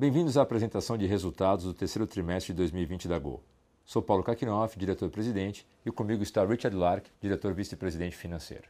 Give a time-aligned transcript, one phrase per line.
[0.00, 3.42] Bem-vindos à apresentação de resultados do terceiro trimestre de 2020 da Gol.
[3.84, 8.68] Sou Paulo Kakinoff, diretor-presidente, e comigo está Richard Lark, diretor vice-presidente financeiro.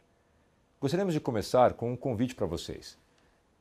[0.81, 2.97] Gostaríamos de começar com um convite para vocês.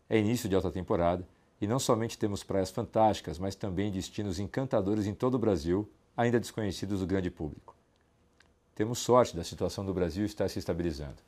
[0.09, 1.29] É início de alta temporada
[1.61, 6.41] e não somente temos praias fantásticas, mas também destinos encantadores em todo o Brasil, ainda
[6.41, 7.77] desconhecidos do grande público.
[8.75, 11.19] Temos sorte da situação do Brasil estar se estabilizando.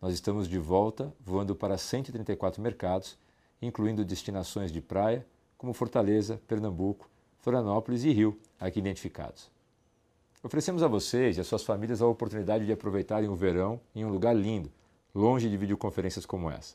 [0.00, 3.16] Nós estamos de volta, voando para 134 mercados,
[3.62, 5.24] incluindo destinações de praia,
[5.62, 7.08] como Fortaleza, Pernambuco,
[7.38, 9.48] Florianópolis e Rio, aqui identificados.
[10.42, 14.08] Oferecemos a vocês e a suas famílias a oportunidade de aproveitarem o verão em um
[14.08, 14.72] lugar lindo,
[15.14, 16.74] longe de videoconferências como essa.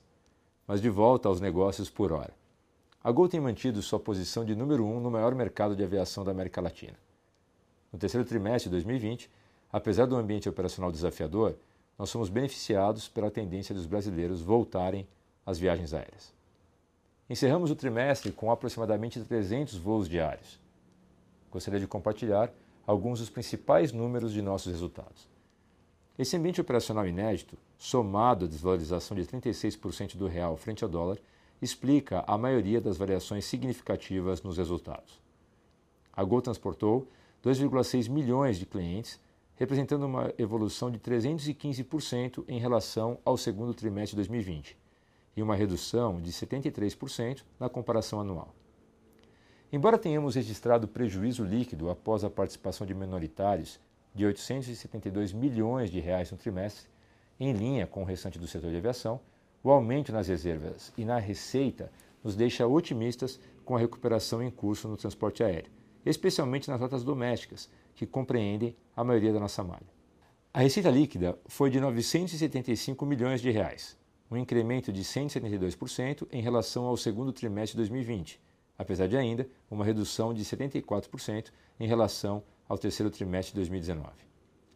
[0.65, 2.33] Mas de volta aos negócios por hora.
[3.03, 6.31] A Gol tem mantido sua posição de número um no maior mercado de aviação da
[6.31, 6.97] América Latina.
[7.91, 9.29] No terceiro trimestre de 2020,
[9.69, 11.57] apesar do ambiente operacional desafiador,
[11.99, 15.05] nós somos beneficiados pela tendência dos brasileiros voltarem
[15.45, 16.36] às viagens aéreas.
[17.29, 20.57] Encerramos o trimestre com aproximadamente 300 voos diários.
[21.51, 22.49] Gostaria de compartilhar
[22.85, 25.27] alguns dos principais números de nossos resultados.
[26.17, 31.17] Esse ambiente operacional inédito, somado à desvalorização de 36% do real frente ao dólar,
[31.61, 35.19] explica a maioria das variações significativas nos resultados.
[36.13, 37.09] A Gol transportou
[37.43, 39.19] 2,6 milhões de clientes,
[39.57, 44.77] representando uma evolução de 315% em relação ao segundo trimestre de 2020
[45.37, 48.53] e uma redução de 73% na comparação anual.
[49.71, 53.79] Embora tenhamos registrado prejuízo líquido após a participação de minoritários
[54.15, 56.89] de 872 milhões de reais no trimestre,
[57.39, 59.19] em linha com o restante do setor de aviação,
[59.63, 61.91] o aumento nas reservas e na receita
[62.23, 65.71] nos deixa otimistas com a recuperação em curso no transporte aéreo,
[66.03, 69.97] especialmente nas rotas domésticas, que compreendem a maioria da nossa malha.
[70.51, 73.97] A receita líquida foi de 975 milhões de reais,
[74.29, 78.41] um incremento de 172% em relação ao segundo trimestre de 2020,
[78.77, 84.09] apesar de ainda uma redução de 74% em relação ao terceiro trimestre de 2019.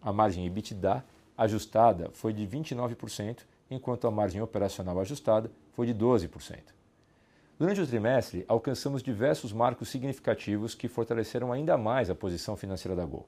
[0.01, 1.05] A margem EBITDA
[1.37, 6.59] ajustada foi de 29%, enquanto a margem operacional ajustada foi de 12%.
[7.57, 13.05] Durante o trimestre, alcançamos diversos marcos significativos que fortaleceram ainda mais a posição financeira da
[13.05, 13.27] Gol.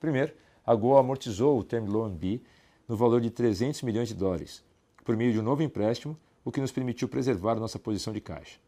[0.00, 0.32] Primeiro,
[0.64, 2.40] a Gol amortizou o Term Loan B
[2.88, 4.64] no valor de 300 milhões de dólares,
[5.04, 8.58] por meio de um novo empréstimo, o que nos permitiu preservar nossa posição de caixa.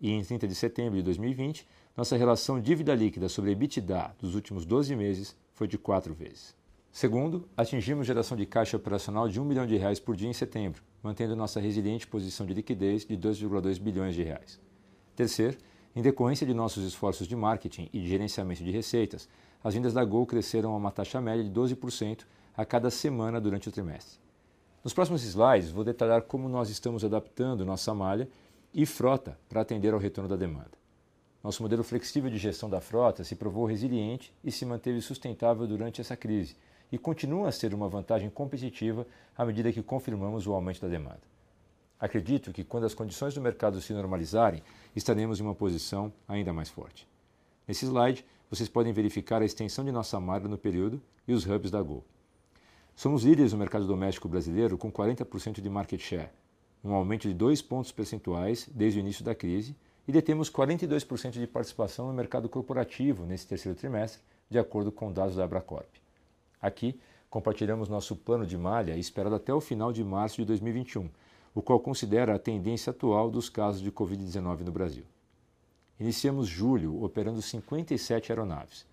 [0.00, 1.66] E em 30 de setembro de 2020,
[1.96, 6.54] nossa relação dívida líquida sobre EBITDA dos últimos 12 meses foi de 4 vezes.
[6.92, 10.82] Segundo, atingimos geração de caixa operacional de 1 milhão de reais por dia em setembro,
[11.02, 14.58] mantendo nossa resiliente posição de liquidez de 2,2 bilhões de reais.
[15.14, 15.58] Terceiro,
[15.94, 19.28] em decorrência de nossos esforços de marketing e de gerenciamento de receitas,
[19.62, 22.24] as vendas da Gol cresceram a uma taxa média de 12%
[22.56, 24.25] a cada semana durante o trimestre.
[24.86, 28.28] Nos próximos slides, vou detalhar como nós estamos adaptando nossa malha
[28.72, 30.70] e frota para atender ao retorno da demanda.
[31.42, 36.00] Nosso modelo flexível de gestão da frota se provou resiliente e se manteve sustentável durante
[36.00, 36.56] essa crise
[36.92, 39.04] e continua a ser uma vantagem competitiva
[39.36, 41.22] à medida que confirmamos o aumento da demanda.
[41.98, 44.62] Acredito que quando as condições do mercado se normalizarem,
[44.94, 47.08] estaremos em uma posição ainda mais forte.
[47.66, 51.72] Nesse slide, vocês podem verificar a extensão de nossa malha no período e os hubs
[51.72, 52.04] da Gol.
[52.96, 56.30] Somos líderes no mercado doméstico brasileiro com 40% de market share,
[56.82, 59.76] um aumento de 2 pontos percentuais desde o início da crise,
[60.08, 65.36] e detemos 42% de participação no mercado corporativo nesse terceiro trimestre, de acordo com dados
[65.36, 65.86] da Abracorp.
[66.58, 66.98] Aqui,
[67.28, 71.10] compartilhamos nosso plano de malha esperado até o final de março de 2021,
[71.54, 75.04] o qual considera a tendência atual dos casos de Covid-19 no Brasil.
[76.00, 78.86] Iniciamos julho operando 57 aeronaves.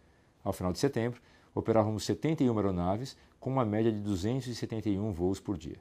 [0.44, 1.22] Ao final de setembro,
[1.56, 5.76] operávamos 71 aeronaves, com uma média de 271 voos por dia.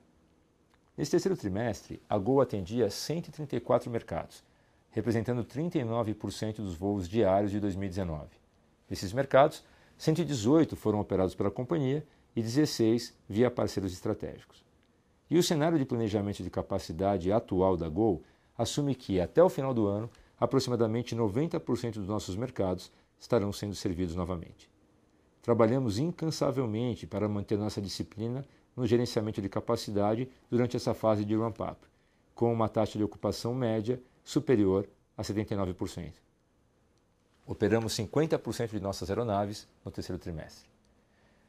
[0.96, 4.42] Nesse terceiro trimestre, a Gol atendia 134 mercados,
[4.90, 8.30] representando 39% dos voos diários de 2019.
[8.88, 9.62] Desses mercados,
[9.96, 12.04] 118 foram operados pela companhia
[12.34, 14.64] e 16 via parceiros estratégicos.
[15.30, 18.24] E o cenário de planejamento de capacidade atual da Gol
[18.58, 24.16] assume que, até o final do ano, aproximadamente 90% dos nossos mercados estarão sendo servidos
[24.16, 24.71] novamente.
[25.42, 28.44] Trabalhamos incansavelmente para manter nossa disciplina
[28.76, 31.80] no gerenciamento de capacidade durante essa fase de ramp-up,
[32.32, 36.12] com uma taxa de ocupação média superior a 79%.
[37.44, 40.70] Operamos 50% de nossas aeronaves no terceiro trimestre.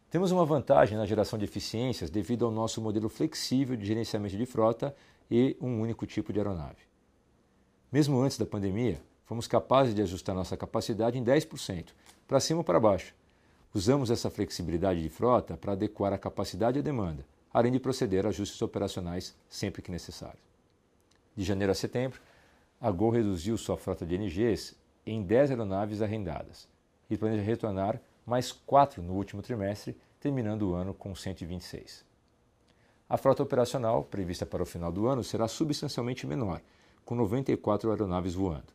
[0.10, 4.46] Temos uma vantagem na geração de eficiências devido ao nosso modelo flexível de gerenciamento de
[4.46, 4.96] frota
[5.30, 6.81] e um único tipo de aeronave.
[7.92, 11.89] Mesmo antes da pandemia, fomos capazes de ajustar nossa capacidade em 10%,
[12.28, 13.13] para cima ou para baixo,
[13.74, 18.30] Usamos essa flexibilidade de frota para adequar a capacidade à demanda, além de proceder a
[18.30, 20.40] ajustes operacionais sempre que necessário.
[21.36, 22.22] De janeiro a setembro,
[22.80, 24.75] a Gol reduziu sua frota de NGs
[25.06, 26.68] em 10 aeronaves arrendadas
[27.10, 32.06] e planeja retornar mais 4 no último trimestre, terminando o ano com 126.
[33.10, 36.62] A frota operacional, prevista para o final do ano, será substancialmente menor,
[37.04, 38.72] com 94 aeronaves voando.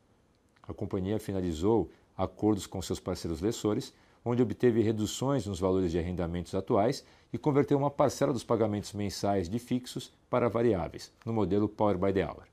[0.62, 6.54] A companhia finalizou acordos com seus parceiros lessores, onde obteve reduções nos valores de arrendamentos
[6.54, 11.96] atuais e converteu uma parcela dos pagamentos mensais de fixos para variáveis, no modelo Power
[11.98, 12.44] by the Hour.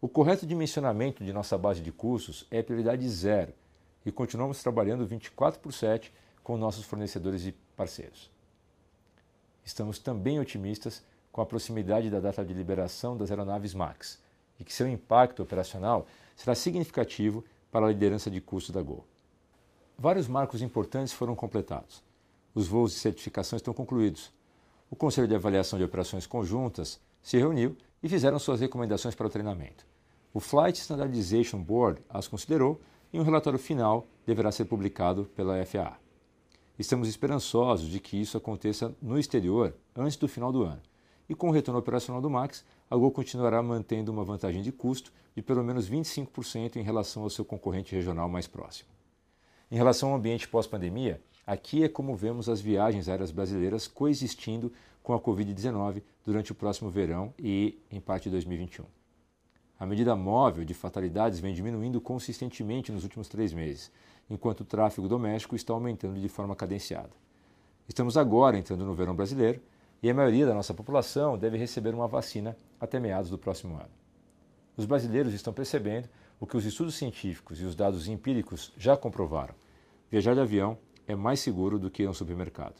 [0.00, 3.52] O correto dimensionamento de nossa base de custos é prioridade zero
[4.06, 6.12] e continuamos trabalhando 24 por 7
[6.42, 8.30] com nossos fornecedores e parceiros.
[9.64, 11.02] Estamos também otimistas
[11.32, 14.18] com a proximidade da data de liberação das aeronaves MAX
[14.58, 16.06] e que seu impacto operacional
[16.36, 19.04] será significativo para a liderança de custo da Gol.
[20.00, 22.04] Vários marcos importantes foram completados.
[22.54, 24.32] Os voos de certificação estão concluídos.
[24.88, 29.30] O Conselho de Avaliação de Operações Conjuntas se reuniu e fizeram suas recomendações para o
[29.30, 29.84] treinamento.
[30.32, 32.80] O Flight Standardization Board as considerou
[33.12, 35.98] e um relatório final deverá ser publicado pela FAA.
[36.78, 40.80] Estamos esperançosos de que isso aconteça no exterior antes do final do ano.
[41.28, 45.12] E com o retorno operacional do MAX, a Gol continuará mantendo uma vantagem de custo
[45.34, 48.96] de pelo menos 25% em relação ao seu concorrente regional mais próximo.
[49.70, 54.72] Em relação ao ambiente pós-pandemia, aqui é como vemos as viagens aéreas brasileiras coexistindo
[55.02, 58.86] com a Covid-19 durante o próximo verão e em parte de 2021.
[59.78, 63.92] A medida móvel de fatalidades vem diminuindo consistentemente nos últimos três meses,
[64.30, 67.10] enquanto o tráfego doméstico está aumentando de forma cadenciada.
[67.86, 69.60] Estamos agora entrando no verão brasileiro
[70.02, 73.90] e a maioria da nossa população deve receber uma vacina até meados do próximo ano.
[74.78, 76.08] Os brasileiros estão percebendo
[76.40, 79.54] o que os estudos científicos e os dados empíricos já comprovaram.
[80.10, 82.76] Viajar de avião é mais seguro do que ir um supermercado.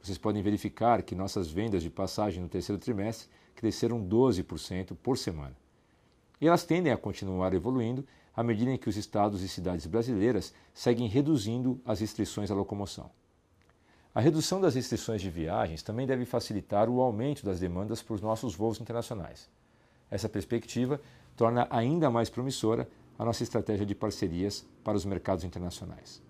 [0.00, 5.56] Vocês podem verificar que nossas vendas de passagem no terceiro trimestre cresceram 12% por semana.
[6.40, 10.54] E elas tendem a continuar evoluindo à medida em que os estados e cidades brasileiras
[10.72, 13.10] seguem reduzindo as restrições à locomoção.
[14.14, 18.54] A redução das restrições de viagens também deve facilitar o aumento das demandas por nossos
[18.54, 19.48] voos internacionais.
[20.10, 21.00] Essa perspectiva
[21.38, 26.20] torna ainda mais promissora a nossa estratégia de parcerias para os mercados internacionais.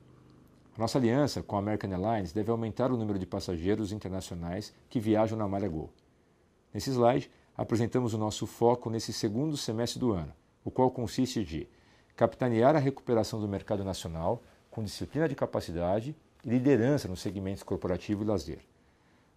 [0.77, 5.01] A nossa aliança com a American Airlines deve aumentar o número de passageiros internacionais que
[5.01, 5.91] viajam na malha Gol.
[6.75, 10.33] Nesse slide, apresentamos o nosso foco nesse segundo semestre do ano,
[10.63, 11.67] o qual consiste de
[12.15, 16.15] capitanear a recuperação do mercado nacional com disciplina de capacidade
[16.45, 18.61] e liderança nos segmentos corporativo e lazer.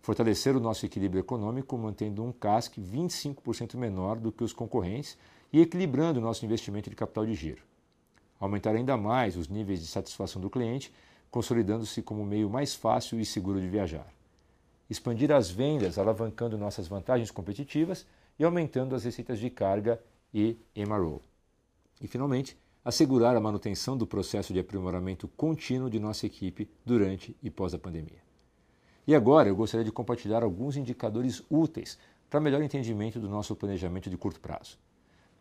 [0.02, 5.18] Fortalecer o nosso equilíbrio econômico mantendo um CASC 25% menor do que os concorrentes
[5.52, 7.64] e equilibrando o nosso investimento de capital de giro.
[8.40, 10.92] Aumentar ainda mais os níveis de satisfação do cliente,
[11.30, 14.08] consolidando-se como o meio mais fácil e seguro de viajar.
[14.90, 18.06] Expandir as vendas, alavancando nossas vantagens competitivas
[18.38, 20.02] e aumentando as receitas de carga
[20.34, 21.22] e MRO.
[22.02, 27.50] E, finalmente, assegurar a manutenção do processo de aprimoramento contínuo de nossa equipe durante e
[27.50, 28.20] pós a pandemia.
[29.06, 31.98] E agora eu gostaria de compartilhar alguns indicadores úteis
[32.30, 34.78] para melhor entendimento do nosso planejamento de curto prazo.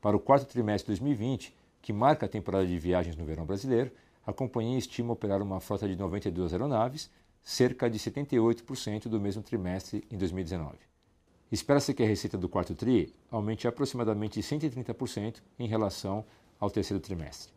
[0.00, 3.90] Para o quarto trimestre de 2020, que marca a temporada de viagens no verão brasileiro,
[4.26, 7.10] a companhia estima operar uma frota de 92 aeronaves,
[7.42, 10.78] cerca de 78% do mesmo trimestre em 2019.
[11.52, 16.24] Espera-se que a receita do quarto TRI aumente aproximadamente 130% em relação
[16.58, 17.52] ao terceiro trimestre.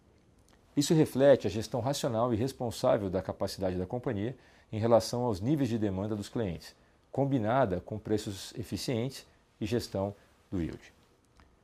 [0.75, 4.35] Isso reflete a gestão racional e responsável da capacidade da companhia
[4.71, 6.75] em relação aos níveis de demanda dos clientes,
[7.11, 9.25] combinada com preços eficientes
[9.61, 10.15] e gestão
[10.51, 10.81] do yield.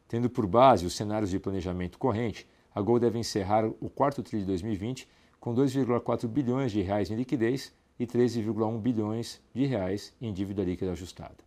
[0.10, 4.40] Tendo por base os cenários de planejamento corrente, a Gol deve encerrar o quarto TRI
[4.40, 5.08] de 2020
[5.40, 10.94] com 2,4 bilhões de reais em liquidez e 13,1 bilhões de reais em dívida líquida
[10.94, 11.38] ajustada.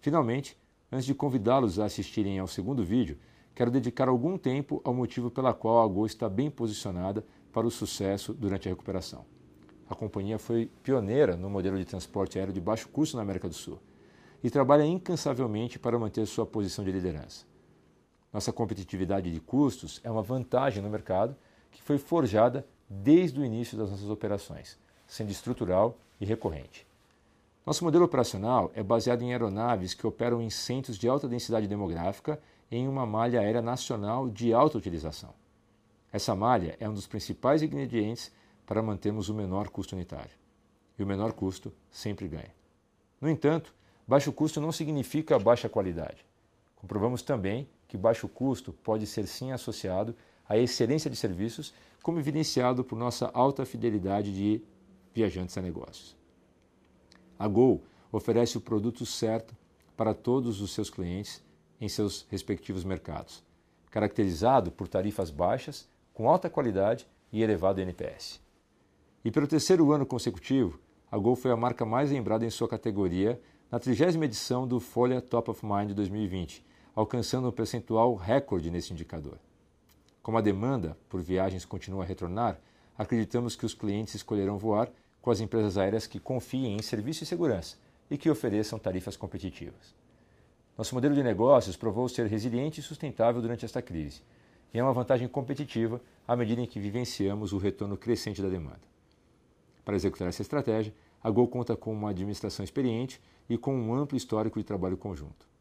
[0.00, 0.58] Finalmente,
[0.90, 3.18] antes de convidá-los a assistirem ao segundo vídeo,
[3.54, 7.70] quero dedicar algum tempo ao motivo pela qual a Gol está bem posicionada para o
[7.70, 9.24] sucesso durante a recuperação.
[9.88, 13.54] A companhia foi pioneira no modelo de transporte aéreo de baixo custo na América do
[13.54, 13.78] Sul
[14.42, 17.46] e trabalha incansavelmente para manter sua posição de liderança.
[18.32, 21.36] Nossa competitividade de custos é uma vantagem no mercado
[21.70, 26.86] que foi forjada desde o início das nossas operações, sendo estrutural e recorrente.
[27.64, 32.40] Nosso modelo operacional é baseado em aeronaves que operam em centros de alta densidade demográfica
[32.70, 35.34] em uma malha aérea nacional de alta utilização.
[36.12, 38.32] Essa malha é um dos principais ingredientes
[38.64, 40.32] para mantermos o menor custo unitário.
[40.98, 42.54] E o menor custo sempre ganha.
[43.20, 43.74] No entanto,
[44.06, 46.25] baixo custo não significa baixa qualidade.
[46.86, 50.14] Comprovamos também que baixo custo pode ser sim associado
[50.48, 54.62] à excelência de serviços, como evidenciado por nossa alta fidelidade de
[55.12, 56.16] viajantes a negócios.
[57.36, 59.52] A Gol oferece o produto certo
[59.96, 61.42] para todos os seus clientes
[61.80, 63.42] em seus respectivos mercados,
[63.90, 68.40] caracterizado por tarifas baixas, com alta qualidade e elevado NPS.
[69.24, 70.78] E pelo terceiro ano consecutivo,
[71.10, 73.40] a Gol foi a marca mais lembrada em sua categoria
[73.72, 76.64] na 30 edição do Folha Top of Mind 2020,
[76.96, 79.38] alcançando um percentual recorde nesse indicador.
[80.22, 82.58] Como a demanda por viagens continua a retornar,
[82.96, 87.26] acreditamos que os clientes escolherão voar com as empresas aéreas que confiem em serviço e
[87.26, 87.76] segurança
[88.10, 89.94] e que ofereçam tarifas competitivas.
[90.76, 94.22] Nosso modelo de negócios provou ser resiliente e sustentável durante esta crise,
[94.72, 98.80] e é uma vantagem competitiva à medida em que vivenciamos o retorno crescente da demanda.
[99.84, 104.16] Para executar essa estratégia, a Gol conta com uma administração experiente e com um amplo
[104.16, 105.55] histórico de trabalho conjunto.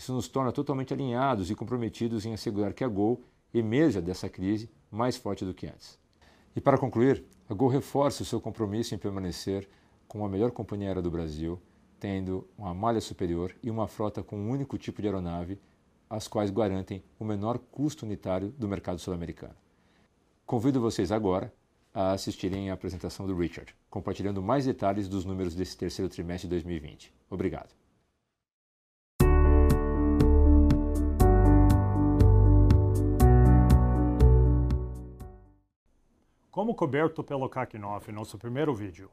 [0.00, 3.20] Isso nos torna totalmente alinhados e comprometidos em assegurar que a Gol
[3.52, 5.98] emerja dessa crise mais forte do que antes.
[6.56, 9.68] E para concluir, a Gol reforça o seu compromisso em permanecer
[10.08, 11.60] como a melhor companhia aérea do Brasil,
[11.98, 15.60] tendo uma malha superior e uma frota com um único tipo de aeronave,
[16.08, 19.54] as quais garantem o menor custo unitário do mercado sul-americano.
[20.46, 21.52] Convido vocês agora
[21.92, 26.54] a assistirem à apresentação do Richard, compartilhando mais detalhes dos números desse terceiro trimestre de
[26.54, 27.12] 2020.
[27.28, 27.79] Obrigado.
[36.60, 39.10] Como coberto pelo Kakinoff em nosso primeiro vídeo,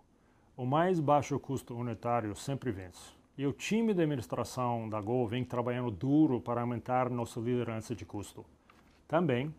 [0.58, 3.14] o mais baixo custo unitário sempre vence.
[3.38, 8.06] E o time de administração da Gol vem trabalhando duro para aumentar nossa liderança de
[8.06, 8.46] custo.
[9.08, 9.56] Também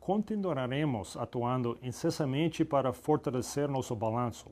[0.00, 4.50] continuaremos atuando incessantemente para fortalecer nosso balanço.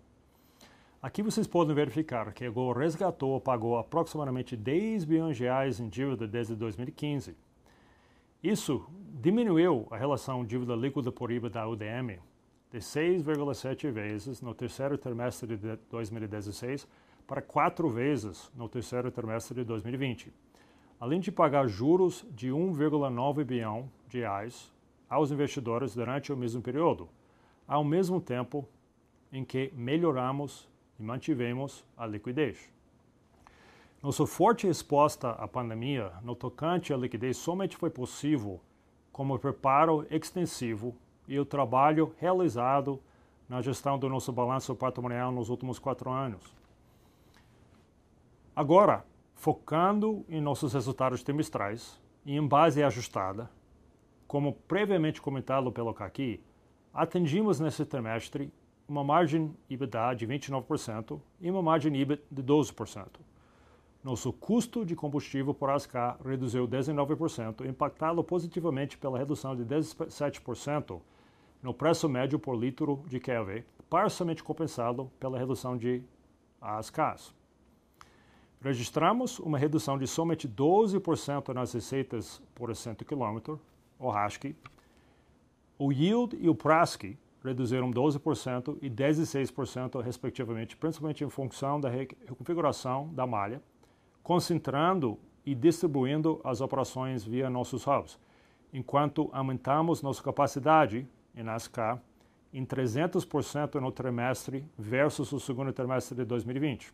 [1.01, 5.81] Aqui vocês podem verificar que a Gol resgatou ou pagou aproximadamente 10 bilhões de reais
[5.81, 7.35] em dívida desde 2015.
[8.43, 8.87] Isso
[9.19, 12.21] diminuiu a relação dívida líquida por IVA da UDM
[12.71, 16.87] de 6,7 vezes no terceiro trimestre de 2016
[17.27, 20.33] para 4 vezes no terceiro trimestre de 2020,
[21.01, 24.73] além de pagar juros de 1,9 bilhão de reais
[25.09, 27.09] aos investidores durante o mesmo período,
[27.67, 28.69] ao mesmo tempo
[29.33, 30.69] em que melhoramos
[30.99, 32.71] e mantivemos a liquidez.
[34.03, 38.61] Nossa forte resposta à pandemia no tocante à liquidez somente foi possível
[39.11, 40.95] como preparo extensivo
[41.29, 43.01] e o trabalho realizado
[43.49, 46.55] na gestão do nosso balanço patrimonial nos últimos quatro anos.
[48.55, 49.05] Agora,
[49.35, 53.51] focando em nossos resultados trimestrais e em base ajustada,
[54.27, 56.41] como previamente comentado pelo Kaki,
[56.93, 58.53] atingimos nesse trimestre
[58.89, 63.07] uma margem EBITDA de 29% e uma margem EBIT de 12%.
[64.03, 65.93] Nosso custo de combustível por ASK
[66.25, 71.01] reduziu 19%, impactado positivamente pela redução de 17%
[71.67, 76.01] no preço médio por litro de QLV, parcialmente compensado pela redução de
[76.61, 77.35] ASKs.
[78.61, 83.61] Registramos uma redução de somente 12% nas receitas por cento quilômetro,
[83.99, 84.55] o RASC,
[85.77, 93.13] o yield e o PRASC reduziram 12% e 16%, respectivamente, principalmente em função da reconfiguração
[93.13, 93.61] da malha,
[94.23, 98.21] concentrando e distribuindo as operações via nossos hubs,
[98.73, 102.01] enquanto aumentamos nossa capacidade em ASK
[102.53, 106.93] em 300% no trimestre versus o segundo trimestre de 2020.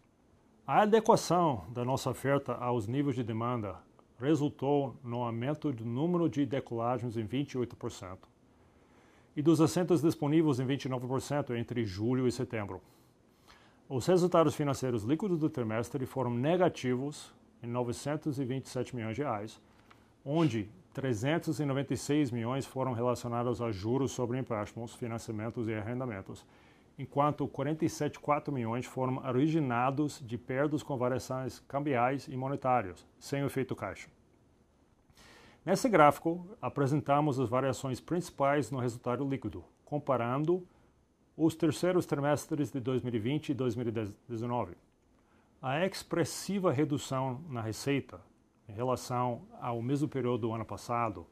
[0.66, 3.76] A adequação da nossa oferta aos níveis de demanda
[4.18, 8.18] resultou no aumento do número de decolagens em 28%
[9.36, 12.80] e dos assentos disponíveis em 29% entre julho e setembro.
[13.88, 17.32] Os resultados financeiros líquidos do trimestre foram negativos
[17.62, 19.60] em 927 milhões de reais,
[20.24, 26.44] onde 396 milhões foram relacionados a juros sobre empréstimos, financiamentos e arrendamentos,
[26.98, 34.08] enquanto 47,4 milhões foram originados de perdas com variações cambiais e monetárias, sem efeito caixa.
[35.64, 40.66] Nesse gráfico, apresentamos as variações principais no resultado líquido, comparando
[41.36, 44.76] os terceiros trimestres de 2020 e 2019.
[45.62, 48.20] A expressiva redução na receita
[48.72, 51.26] em relação ao mesmo período do ano passado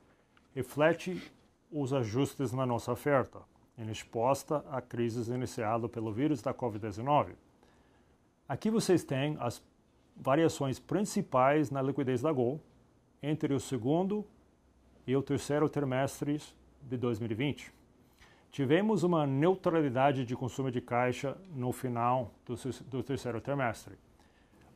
[0.54, 1.32] reflete
[1.72, 3.40] os ajustes na nossa oferta,
[3.78, 7.30] em resposta à crise iniciada pelo vírus da Covid-19.
[8.46, 9.62] Aqui vocês têm as
[10.14, 12.60] variações principais na liquidez da Gol
[13.22, 14.26] entre o segundo
[15.06, 16.42] e o terceiro trimestre
[16.82, 17.72] de 2020.
[18.50, 22.54] Tivemos uma neutralidade de consumo de caixa no final do,
[22.86, 23.94] do terceiro trimestre.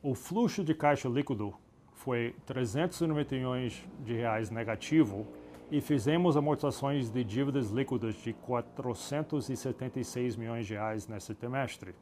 [0.01, 1.53] O fluxo de caixa líquido
[2.05, 5.25] foi 390 milhões de reais negativo
[5.71, 11.95] e fizemos amortizações de dívidas líquidas de 476 milhões de reais nesse trimestre.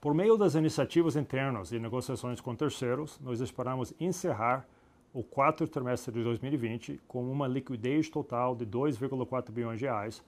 [0.00, 4.64] Por meio das iniciativas internas e negociações com terceiros, nós esperamos encerrar
[5.12, 10.22] o quarto trimestre de 2020 com uma liquidez total de 2,4 bilhões de reais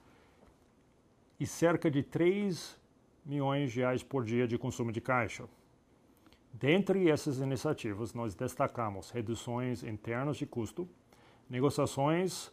[1.39, 2.77] e cerca de 3
[3.25, 5.45] milhões de reais por dia de consumo de caixa.
[6.53, 10.87] Dentre essas iniciativas, nós destacamos reduções internas de custo,
[11.49, 12.51] negociações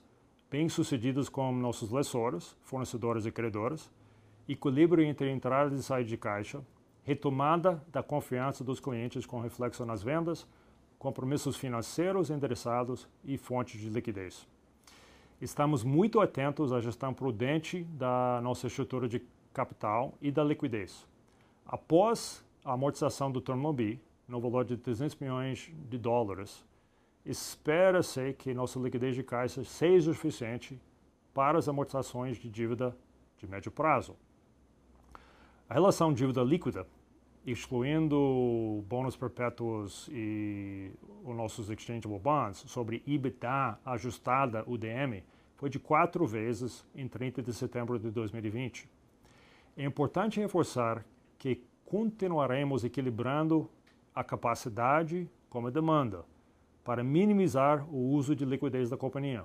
[0.50, 3.90] bem-sucedidas com nossos lessores, fornecedores e credores,
[4.48, 6.60] equilíbrio entre entrada e saída de caixa,
[7.04, 10.46] retomada da confiança dos clientes com reflexo nas vendas,
[10.98, 14.46] compromissos financeiros endereçados e fontes de liquidez.
[15.40, 21.06] Estamos muito atentos à gestão prudente da nossa estrutura de capital e da liquidez.
[21.64, 23.98] Após a amortização do Term B,
[24.28, 26.64] no valor de 300 milhões de dólares,
[27.24, 30.80] espera-se que nossa liquidez de caixa seja suficiente
[31.34, 32.96] para as amortizações de dívida
[33.38, 34.16] de médio prazo.
[35.68, 36.86] A relação dívida líquida,
[37.46, 40.92] excluindo bônus perpétuos e
[41.24, 45.22] os nossos exchangeable bonds, sobre EBITDA ajustada UDM,
[45.56, 48.88] foi de quatro vezes em 30 de setembro de 2020.
[49.76, 51.04] É importante reforçar
[51.38, 53.68] que continuaremos equilibrando
[54.14, 56.24] a capacidade com a demanda
[56.84, 59.44] para minimizar o uso de liquidez da companhia.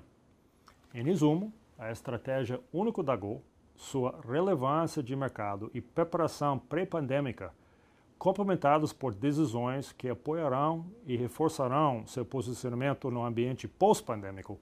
[0.94, 3.42] Em resumo, a estratégia única da Gol
[3.74, 7.52] sua relevância de mercado e preparação pré-pandêmica,
[8.16, 14.56] complementados por decisões que apoiarão e reforçarão seu posicionamento no ambiente pós-pandêmico,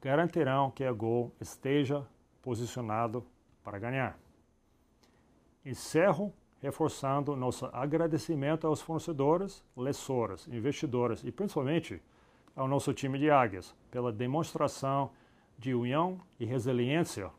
[0.00, 2.06] garantirão que a Gol esteja
[2.40, 3.22] posicionado
[3.62, 4.18] para ganhar.
[5.62, 12.00] Encerro reforçando nosso agradecimento aos fornecedores, lessores, investidores e principalmente
[12.54, 15.10] ao nosso time de águias pela demonstração
[15.58, 17.30] de união e resiliência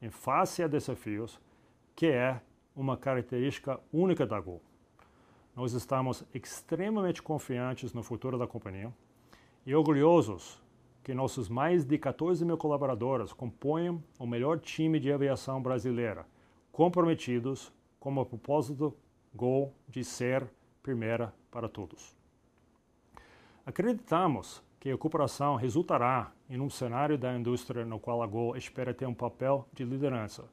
[0.00, 1.40] em face a desafios,
[1.96, 2.40] que é
[2.76, 4.62] uma característica única da Gol.
[5.56, 8.92] Nós estamos extremamente confiantes no futuro da companhia
[9.66, 10.62] e orgulhosos
[11.02, 16.24] que nossos mais de 14 mil colaboradores compõem o melhor time de aviação brasileira,
[16.70, 18.96] comprometidos com o propósito
[19.32, 20.50] Gol de ser
[20.82, 22.16] primeira para todos.
[23.64, 28.94] Acreditamos que a cooperação resultará em um cenário da indústria no qual a Gol espera
[28.94, 30.48] ter um papel de liderança.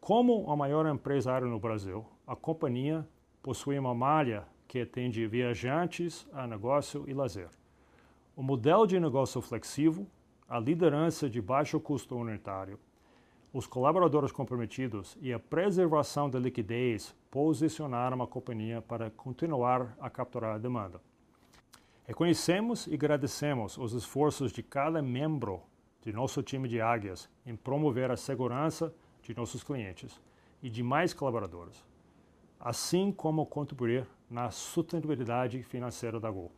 [0.00, 3.06] Como a maior empresa aérea no Brasil, a companhia
[3.42, 7.50] possui uma malha que atende viajantes a negócio e lazer.
[8.36, 10.06] O modelo de negócio flexível,
[10.48, 12.78] a liderança de baixo custo unitário,
[13.52, 20.54] os colaboradores comprometidos e a preservação da liquidez posicionaram a companhia para continuar a capturar
[20.56, 21.00] a demanda.
[22.04, 25.62] Reconhecemos e agradecemos os esforços de cada membro
[26.02, 30.20] de nosso time de águias em promover a segurança de nossos clientes
[30.62, 31.84] e de mais colaboradores,
[32.60, 36.52] assim como contribuir na sustentabilidade financeira da Gol.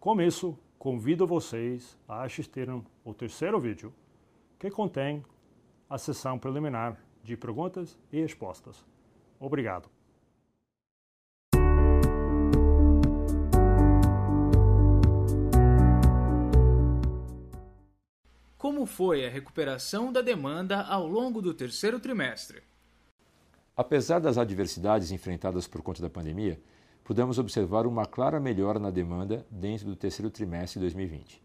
[0.00, 3.92] Com isso, convido vocês a assistirem o terceiro vídeo,
[4.58, 5.22] que contém
[5.92, 8.82] a sessão preliminar de perguntas e respostas.
[9.38, 9.90] Obrigado.
[18.82, 22.62] como foi a recuperação da demanda ao longo do terceiro trimestre.
[23.76, 26.60] Apesar das adversidades enfrentadas por conta da pandemia,
[27.02, 31.42] pudemos observar uma clara melhora na demanda dentro do terceiro trimestre de 2020.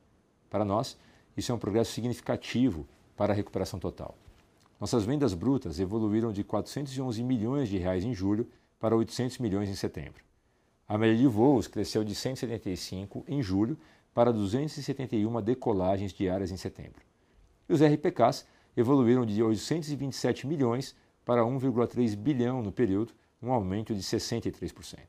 [0.48, 0.96] Para nós,
[1.36, 4.16] isso é um progresso significativo para a recuperação total.
[4.80, 8.48] Nossas vendas brutas evoluíram de 411 milhões de reais em julho
[8.80, 10.24] para 800 milhões em setembro.
[10.88, 13.78] A média de voos cresceu de 175 em julho
[14.14, 17.02] para 271 decolagens diárias em setembro.
[17.68, 24.02] E os RPKs evoluíram de 827 milhões para 1,3 bilhão no período, um aumento de
[24.02, 25.00] 63%.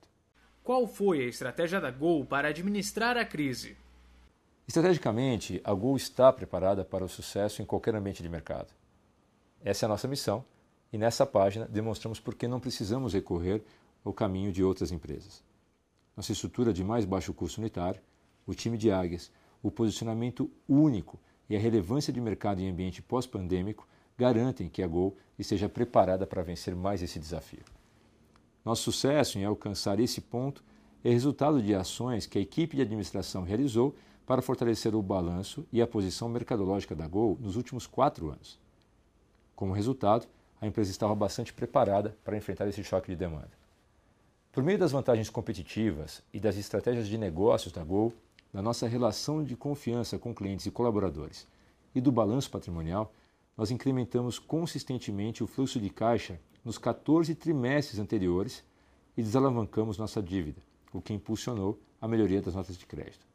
[0.64, 3.76] Qual foi a estratégia da Gol para administrar a crise?
[4.66, 8.74] Estrategicamente, a Gol está preparada para o sucesso em qualquer ambiente de mercado.
[9.64, 10.44] Essa é a nossa missão
[10.92, 13.62] e nessa página demonstramos por que não precisamos recorrer
[14.04, 15.42] ao caminho de outras empresas.
[16.16, 18.00] Nossa estrutura de mais baixo custo unitário,
[18.46, 19.30] o time de águias,
[19.62, 21.18] o posicionamento único
[21.48, 26.42] e a relevância de mercado em ambiente pós-pandêmico garantem que a Gol esteja preparada para
[26.42, 27.62] vencer mais esse desafio.
[28.64, 30.62] Nosso sucesso em alcançar esse ponto
[31.04, 33.94] é resultado de ações que a equipe de administração realizou
[34.26, 38.58] para fortalecer o balanço e a posição mercadológica da Gol nos últimos quatro anos.
[39.58, 40.24] Como resultado,
[40.60, 43.50] a empresa estava bastante preparada para enfrentar esse choque de demanda.
[44.52, 48.12] Por meio das vantagens competitivas e das estratégias de negócios da Gol,
[48.52, 51.44] da nossa relação de confiança com clientes e colaboradores
[51.92, 53.12] e do balanço patrimonial,
[53.56, 58.62] nós incrementamos consistentemente o fluxo de caixa nos 14 trimestres anteriores
[59.16, 63.26] e desalavancamos nossa dívida, o que impulsionou a melhoria das notas de crédito.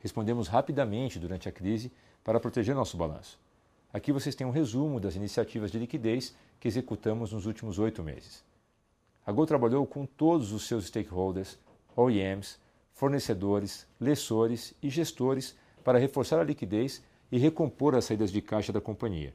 [0.00, 1.90] Respondemos rapidamente durante a crise
[2.22, 3.45] para proteger nosso balanço.
[3.96, 8.44] Aqui vocês têm um resumo das iniciativas de liquidez que executamos nos últimos oito meses.
[9.24, 11.58] A Gol trabalhou com todos os seus stakeholders,
[11.96, 12.58] OEMs,
[12.92, 18.82] fornecedores, lessores e gestores para reforçar a liquidez e recompor as saídas de caixa da
[18.82, 19.32] companhia,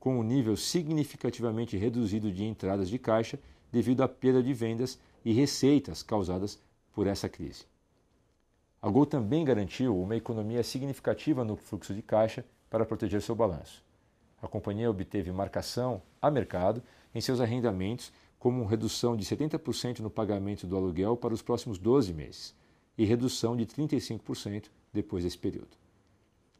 [0.00, 3.38] com um nível significativamente reduzido de entradas de caixa
[3.70, 6.60] devido à perda de vendas e receitas causadas
[6.92, 7.64] por essa crise.
[8.82, 13.88] A Gol também garantiu uma economia significativa no fluxo de caixa para proteger seu balanço.
[14.42, 16.82] A companhia obteve marcação a mercado
[17.14, 22.14] em seus arrendamentos, como redução de 70% no pagamento do aluguel para os próximos 12
[22.14, 22.54] meses
[22.96, 25.76] e redução de 35% depois desse período.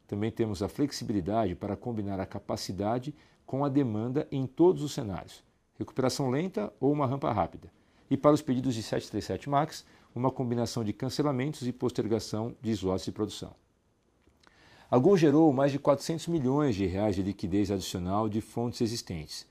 [0.07, 3.15] Também temos a flexibilidade para combinar a capacidade
[3.45, 5.43] com a demanda em todos os cenários,
[5.77, 7.71] recuperação lenta ou uma rampa rápida.
[8.09, 13.05] E para os pedidos de 737 MAX, uma combinação de cancelamentos e postergação de slots
[13.05, 13.55] de produção.
[14.93, 19.47] A Gol gerou mais de 400 milhões de reais de liquidez adicional de fontes existentes,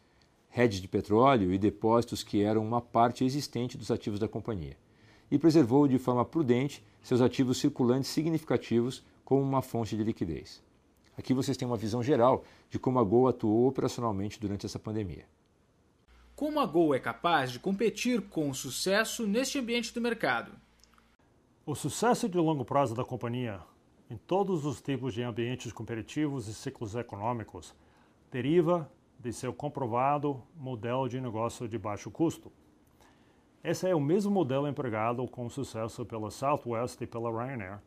[0.54, 4.76] hedge de petróleo e depósitos que eram uma parte existente dos ativos da companhia,
[5.30, 10.62] e preservou de forma prudente seus ativos circulantes significativos como uma fonte de liquidez.
[11.16, 15.24] Aqui vocês têm uma visão geral de como a Gol atuou operacionalmente durante essa pandemia.
[16.36, 20.52] Como a Gol é capaz de competir com sucesso neste ambiente do mercado?
[21.64, 23.62] O sucesso de longo prazo da companhia,
[24.10, 27.72] em todos os tipos de ambientes competitivos e ciclos econômicos,
[28.28, 32.50] deriva de seu comprovado modelo de negócio de baixo custo.
[33.62, 37.78] Esse é o mesmo modelo empregado com sucesso pela Southwest e pela Ryanair,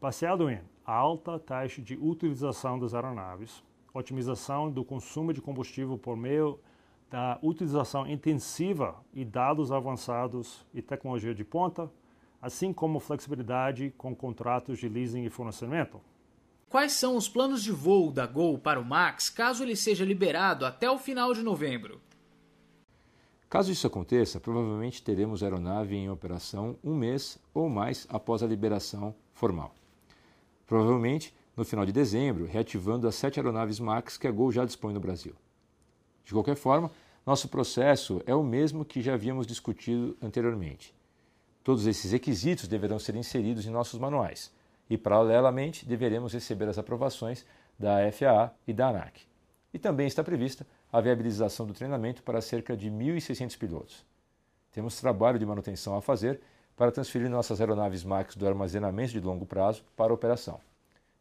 [0.00, 3.62] baseado em alta taxa de utilização das aeronaves,
[3.94, 6.58] otimização do consumo de combustível por meio
[7.08, 11.88] da utilização intensiva e dados avançados e tecnologia de ponta,
[12.42, 16.00] assim como flexibilidade com contratos de leasing e fornecimento.
[16.68, 20.66] Quais são os planos de voo da Gol para o MAX caso ele seja liberado
[20.66, 22.00] até o final de novembro?
[23.48, 28.46] Caso isso aconteça, provavelmente teremos a aeronave em operação um mês ou mais após a
[28.46, 29.74] liberação formal
[30.72, 34.94] provavelmente no final de dezembro, reativando as sete aeronaves MAX que a Gol já dispõe
[34.94, 35.34] no Brasil.
[36.24, 36.90] De qualquer forma,
[37.26, 40.94] nosso processo é o mesmo que já havíamos discutido anteriormente.
[41.62, 44.52] Todos esses requisitos deverão ser inseridos em nossos manuais
[44.90, 47.44] e, paralelamente, deveremos receber as aprovações
[47.78, 49.22] da FAA e da ANAC.
[49.72, 54.04] E também está prevista a viabilização do treinamento para cerca de 1.600 pilotos.
[54.72, 56.40] Temos trabalho de manutenção a fazer
[56.76, 60.60] para transferir nossas aeronaves MAX do armazenamento de longo prazo para operação.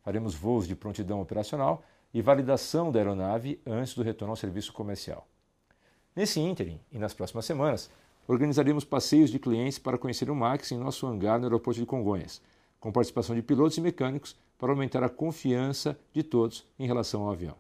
[0.04, 5.28] Faremos voos de prontidão operacional e validação da aeronave antes do retorno ao serviço comercial.
[6.16, 7.90] Nesse ínterim e nas próximas semanas,
[8.32, 12.42] organizaremos passeios de clientes para conhecer o MAX em nosso hangar no aeroporto de Congonhas,
[12.80, 17.32] com participação de pilotos e mecânicos para aumentar a confiança de todos em relação ao
[17.32, 17.58] avião.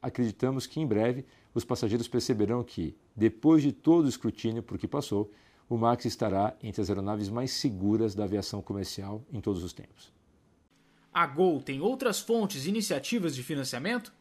[0.00, 4.86] Acreditamos que em breve os passageiros perceberão que, depois de todo o escrutínio por que
[4.86, 5.28] passou,
[5.68, 10.12] o MAX estará entre as aeronaves mais seguras da aviação comercial em todos os tempos.
[11.12, 14.12] A Gol tem outras fontes e iniciativas de financiamento?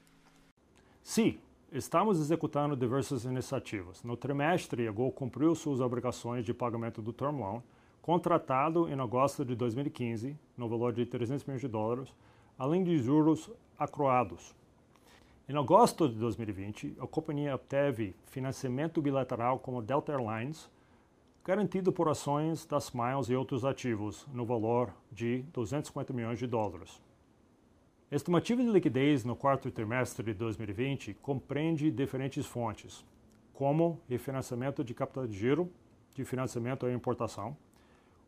[1.03, 1.37] Sim,
[1.71, 4.03] estamos executando diversas iniciativas.
[4.03, 7.61] No trimestre, a Gol cumpriu suas obrigações de pagamento do term loan,
[8.01, 12.13] contratado em agosto de 2015, no valor de 300 milhões de dólares,
[12.57, 14.55] além de juros acroados.
[15.47, 20.69] Em agosto de 2020, a companhia obteve financiamento bilateral com a Delta Airlines
[21.47, 27.01] garantido por ações da Smiles e outros ativos, no valor de 250 milhões de dólares.
[28.09, 33.05] A estimativa de liquidez no quarto trimestre de 2020 compreende diferentes fontes,
[33.53, 35.69] como refinanciamento de capital de giro,
[36.15, 37.57] de financiamento à importação,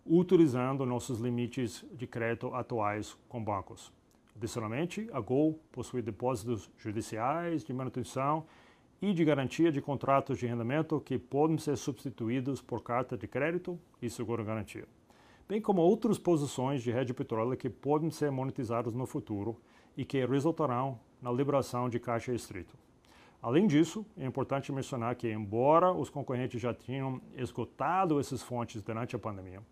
[0.05, 3.89] utilizando nossos limites de crédito atuais com bancos.
[4.35, 8.45] Adicionalmente, a Gol possui depósitos judiciais de manutenção
[9.01, 13.79] e de garantia de contratos de rendimento que podem ser substituídos por carta de crédito
[14.01, 14.85] e seguro-garantia,
[15.49, 19.59] bem como outras posições de rede de petróleo que podem ser monetizadas no futuro
[19.97, 22.77] e que resultarão na liberação de caixa estrito.
[23.41, 29.15] Além disso, é importante mencionar que, embora os concorrentes já tenham esgotado essas fontes durante
[29.15, 29.63] a pandemia,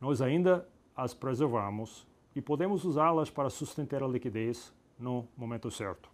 [0.00, 6.10] nós ainda as preservamos e podemos usá-las para sustentar a liquidez no momento certo.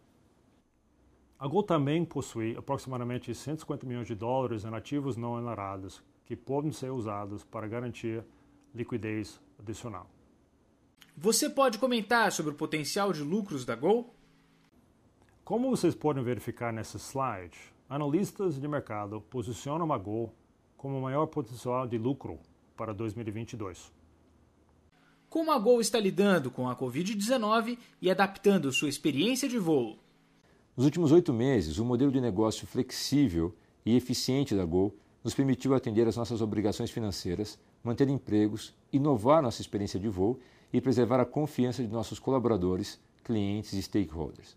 [1.39, 6.73] A Gol também possui aproximadamente 150 milhões de dólares em ativos não enlarados que podem
[6.73, 8.25] ser usados para garantir
[8.77, 10.09] liquidez adicional.
[11.17, 14.15] Você pode comentar sobre o potencial de lucros da Gol?
[15.45, 17.57] Como vocês podem verificar nesse slide,
[17.89, 20.33] analistas de mercado posicionam a Gol
[20.77, 22.39] como o maior potencial de lucro
[22.77, 23.91] para 2022.
[25.29, 29.99] como a Gol está lidando com a Covid-19 e adaptando sua experiência de voo.
[30.77, 35.75] Nos últimos oito meses, o modelo de negócio flexível e eficiente da Gol nos permitiu
[35.75, 40.39] atender às nossas obrigações financeiras, manter empregos, inovar nossa experiência de voo
[40.73, 44.57] e preservar a confiança de nossos colaboradores, clientes e stakeholders.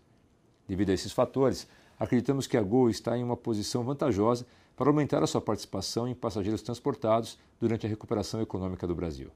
[0.66, 4.44] Devido a esses fatores, acreditamos que a Gol está em uma posição vantajosa
[4.76, 9.30] para aumentar a sua participação em passageiros transportados durante a recuperação econômica do Brasil.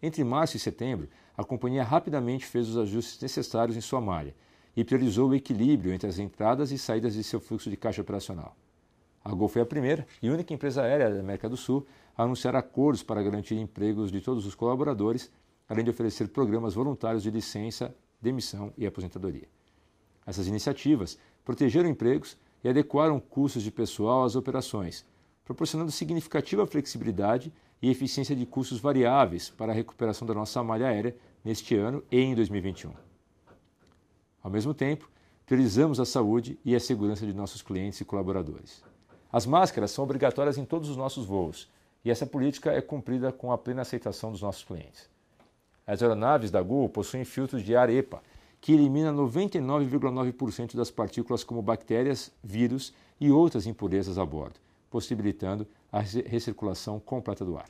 [0.00, 4.34] Entre março e setembro, a companhia rapidamente fez os ajustes necessários em sua malha
[4.76, 8.54] e priorizou o equilíbrio entre as entradas e saídas de seu fluxo de caixa operacional.
[9.24, 11.84] A Gol foi a primeira e única empresa aérea da América do Sul
[12.16, 15.30] anunciar acordos para garantir empregos de todos os colaboradores,
[15.68, 19.48] além de oferecer programas voluntários de licença, demissão e aposentadoria.
[20.24, 25.04] Essas iniciativas protegeram empregos e adequaram custos de pessoal às operações,
[25.44, 31.16] proporcionando significativa flexibilidade e eficiência de custos variáveis para a recuperação da nossa malha aérea
[31.44, 32.92] neste ano e em 2021.
[34.42, 35.08] Ao mesmo tempo,
[35.44, 38.82] priorizamos a saúde e a segurança de nossos clientes e colaboradores.
[39.30, 41.68] As máscaras são obrigatórias em todos os nossos voos
[42.06, 45.10] e essa política é cumprida com a plena aceitação dos nossos clientes.
[45.84, 48.22] As aeronaves da Gol possuem filtros de ar EPA,
[48.60, 54.54] que elimina 99,9% das partículas como bactérias, vírus e outras impurezas a bordo,
[54.88, 57.68] possibilitando a recirculação completa do ar.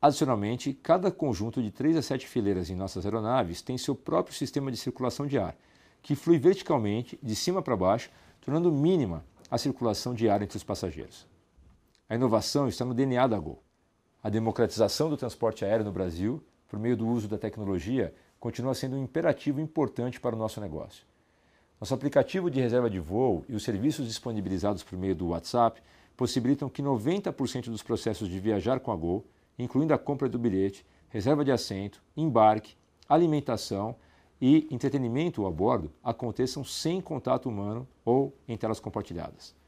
[0.00, 4.70] Adicionalmente, cada conjunto de 3 a 7 fileiras em nossas aeronaves tem seu próprio sistema
[4.70, 5.54] de circulação de ar,
[6.00, 10.64] que flui verticalmente, de cima para baixo, tornando mínima a circulação de ar entre os
[10.64, 11.28] passageiros.
[12.10, 13.62] A inovação está no DNA da Gol.
[14.20, 18.96] A democratização do transporte aéreo no Brasil, por meio do uso da tecnologia, continua sendo
[18.96, 21.06] um imperativo importante para o nosso negócio.
[21.80, 25.80] Nosso aplicativo de reserva de voo e os serviços disponibilizados por meio do WhatsApp
[26.16, 29.24] possibilitam que 90% dos processos de viajar com a Gol,
[29.56, 32.74] incluindo a compra do bilhete, reserva de assento, embarque,
[33.08, 33.94] alimentação
[34.40, 39.59] e entretenimento a bordo aconteçam sem contato humano ou em telas compartilhadas.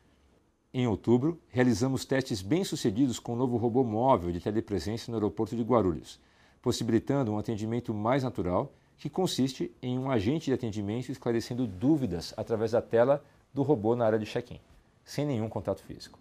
[0.75, 5.63] Em outubro, realizamos testes bem-sucedidos com o novo robô móvel de telepresença no aeroporto de
[5.63, 6.19] Guarulhos,
[6.63, 12.71] possibilitando um atendimento mais natural, que consiste em um agente de atendimento esclarecendo dúvidas através
[12.71, 14.59] da tela do robô na área de check-in,
[15.05, 16.19] sem nenhum contato físico.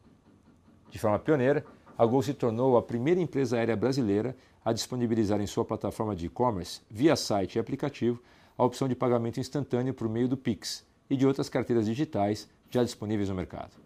[0.89, 1.65] De forma pioneira,
[1.97, 4.35] a Gol se tornou a primeira empresa aérea brasileira
[4.65, 8.21] a disponibilizar em sua plataforma de e-commerce, via site e aplicativo,
[8.57, 12.83] a opção de pagamento instantâneo por meio do Pix e de outras carteiras digitais já
[12.83, 13.79] disponíveis no mercado.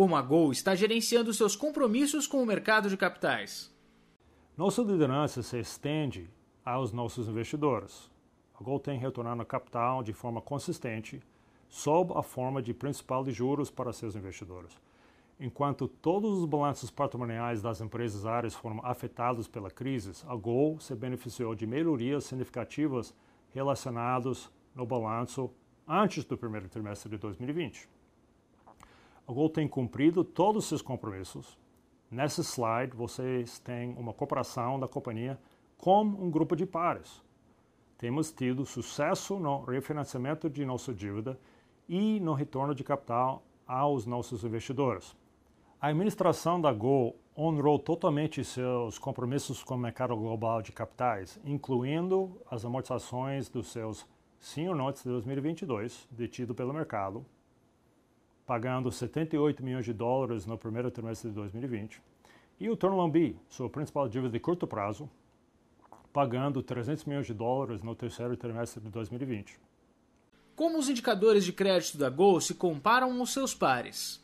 [0.00, 3.70] Como a Gol está gerenciando seus compromissos com o mercado de capitais?
[4.56, 6.30] Nossa liderança se estende
[6.64, 8.10] aos nossos investidores.
[8.58, 11.20] A Gol tem retornado capital de forma consistente,
[11.68, 14.74] sob a forma de principal de juros para seus investidores.
[15.38, 20.94] Enquanto todos os balanços patrimoniais das empresas áreas foram afetados pela crise, a Gol se
[20.94, 23.14] beneficiou de melhorias significativas
[23.52, 25.50] relacionados no balanço
[25.86, 27.86] antes do primeiro trimestre de 2020.
[29.30, 31.56] A Gol tem cumprido todos os seus compromissos.
[32.10, 35.38] Nesse slide, vocês têm uma comparação da companhia
[35.78, 37.22] com um grupo de pares.
[37.96, 41.38] Temos tido sucesso no refinanciamento de nossa dívida
[41.88, 45.14] e no retorno de capital aos nossos investidores.
[45.80, 52.36] A administração da Gol honrou totalmente seus compromissos com o mercado global de capitais, incluindo
[52.50, 54.04] as amortizações dos seus
[54.40, 57.24] senior notes de 2022, detido pelo mercado,
[58.46, 62.00] pagando 78 milhões de dólares no primeiro trimestre de 2020,
[62.58, 65.08] e o Term B, sua principal dívida de curto prazo,
[66.12, 69.58] pagando 300 milhões de dólares no terceiro trimestre de 2020.
[70.54, 74.22] Como os indicadores de crédito da Gol se comparam aos seus pares?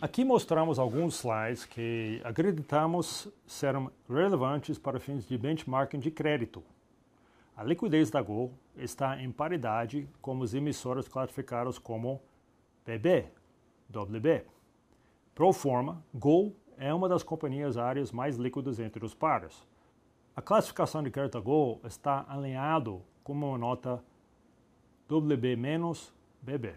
[0.00, 6.62] Aqui mostramos alguns slides que acreditamos serão relevantes para fins de benchmarking de crédito.
[7.56, 12.20] A liquidez da Gol está em paridade com os emissores classificados como
[12.86, 13.26] BB,
[13.92, 14.44] WB.
[15.34, 19.66] Pro forma, Gol é uma das companhias áreas mais líquidas entre os pares.
[20.36, 24.00] A classificação de crédito da Gol está alinhado com uma nota
[25.10, 26.74] WB-BB.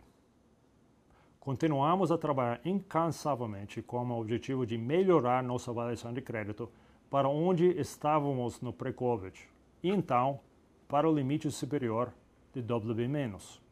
[1.39, 6.71] Continuamos a trabalhar incansavelmente com o objetivo de melhorar nossa avaliação de crédito
[7.07, 9.39] para onde estávamos no pré-Covid
[9.83, 10.39] e então
[10.87, 12.11] para o limite superior
[12.51, 13.68] de WB-.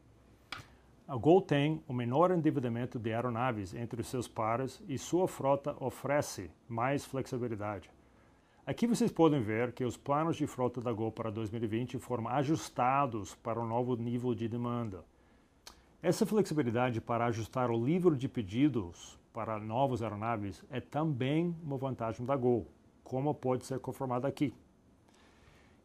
[1.09, 6.51] A Gol tem o menor endividamento de aeronaves entre seus pares e sua frota oferece
[6.67, 7.89] mais flexibilidade.
[8.65, 13.33] Aqui vocês podem ver que os planos de frota da Gol para 2020 foram ajustados
[13.35, 15.05] para o novo nível de demanda.
[16.03, 22.25] Essa flexibilidade para ajustar o livro de pedidos para novas aeronaves é também uma vantagem
[22.25, 22.67] da Gol,
[23.01, 24.53] como pode ser confirmado aqui.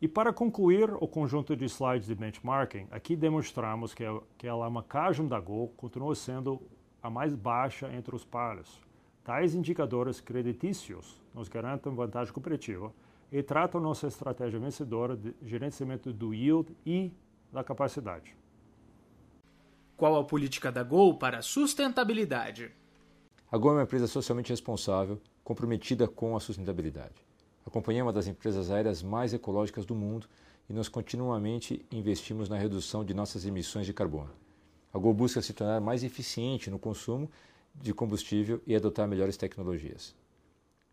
[0.03, 4.03] E para concluir o conjunto de slides de benchmarking, aqui demonstramos que,
[4.37, 6.61] que a alavancagem da Gol continua sendo
[7.01, 8.81] a mais baixa entre os pares.
[9.23, 12.93] Tais indicadores creditícios nos garantem vantagem competitiva
[13.31, 17.13] e tratam nossa estratégia vencedora de gerenciamento do yield e
[17.53, 18.35] da capacidade.
[19.97, 22.73] Qual a política da Gol para a sustentabilidade?
[23.53, 27.25] A Gol é uma empresa socialmente responsável, comprometida com a sustentabilidade.
[27.67, 30.27] A companhia é uma das empresas aéreas mais ecológicas do mundo
[30.69, 34.31] e nós continuamente investimos na redução de nossas emissões de carbono.
[34.93, 37.31] A Gol busca se tornar mais eficiente no consumo
[37.75, 40.15] de combustível e adotar melhores tecnologias.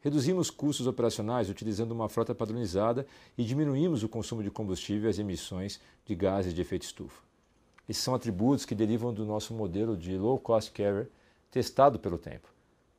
[0.01, 3.05] Reduzimos custos operacionais utilizando uma frota padronizada
[3.37, 7.21] e diminuímos o consumo de combustível e as emissões de gases de efeito estufa.
[7.87, 11.09] Esses são atributos que derivam do nosso modelo de low cost carrier
[11.51, 12.47] testado pelo tempo.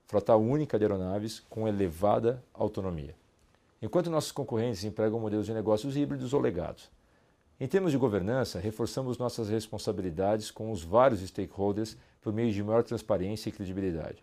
[0.05, 3.15] Frota única de aeronaves com elevada autonomia.
[3.83, 6.91] Enquanto nossos concorrentes empregam modelos de negócios híbridos ou legados.
[7.59, 12.83] Em termos de governança, reforçamos nossas responsabilidades com os vários stakeholders por meio de maior
[12.83, 14.23] transparência e credibilidade.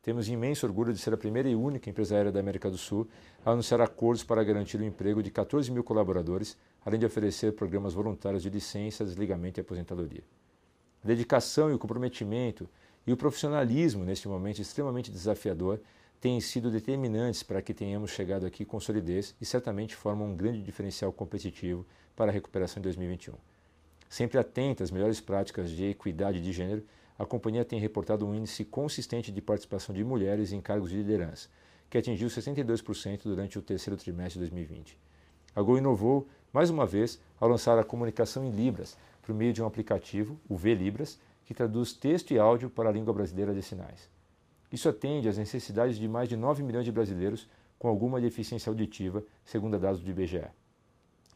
[0.00, 3.06] Temos imenso orgulho de ser a primeira e única empresa aérea da América do Sul
[3.44, 7.92] a anunciar acordos para garantir o emprego de 14 mil colaboradores, além de oferecer programas
[7.92, 10.22] voluntários de licença, desligamento e aposentadoria.
[11.04, 12.66] A dedicação e o comprometimento
[13.06, 15.78] e o profissionalismo neste momento extremamente desafiador
[16.20, 20.62] têm sido determinantes para que tenhamos chegado aqui com solidez e certamente formam um grande
[20.62, 23.34] diferencial competitivo para a recuperação em 2021.
[24.08, 26.84] Sempre atenta às melhores práticas de equidade de gênero,
[27.18, 31.48] a companhia tem reportado um índice consistente de participação de mulheres em cargos de liderança,
[31.90, 34.98] que atingiu 62% durante o terceiro trimestre de 2020.
[35.54, 39.62] A Gol inovou, mais uma vez, ao lançar a comunicação em Libras, por meio de
[39.62, 44.08] um aplicativo, o V-Libras, que traduz texto e áudio para a língua brasileira de sinais.
[44.70, 49.24] Isso atende às necessidades de mais de 9 milhões de brasileiros com alguma deficiência auditiva,
[49.44, 50.44] segundo dados do IBGE.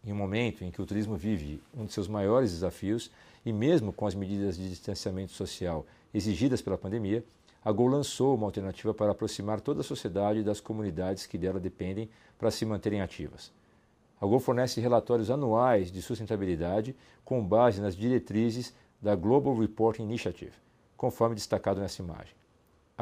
[0.05, 3.11] Em um momento em que o turismo vive um de seus maiores desafios,
[3.45, 7.25] e mesmo com as medidas de distanciamento social exigidas pela pandemia,
[7.65, 12.11] a Gol lançou uma alternativa para aproximar toda a sociedade das comunidades que dela dependem
[12.37, 13.53] para se manterem ativas.
[14.21, 20.55] A Gol fornece relatórios anuais de sustentabilidade com base nas diretrizes da Global Reporting Initiative,
[20.97, 22.42] conforme destacado nessa imagem.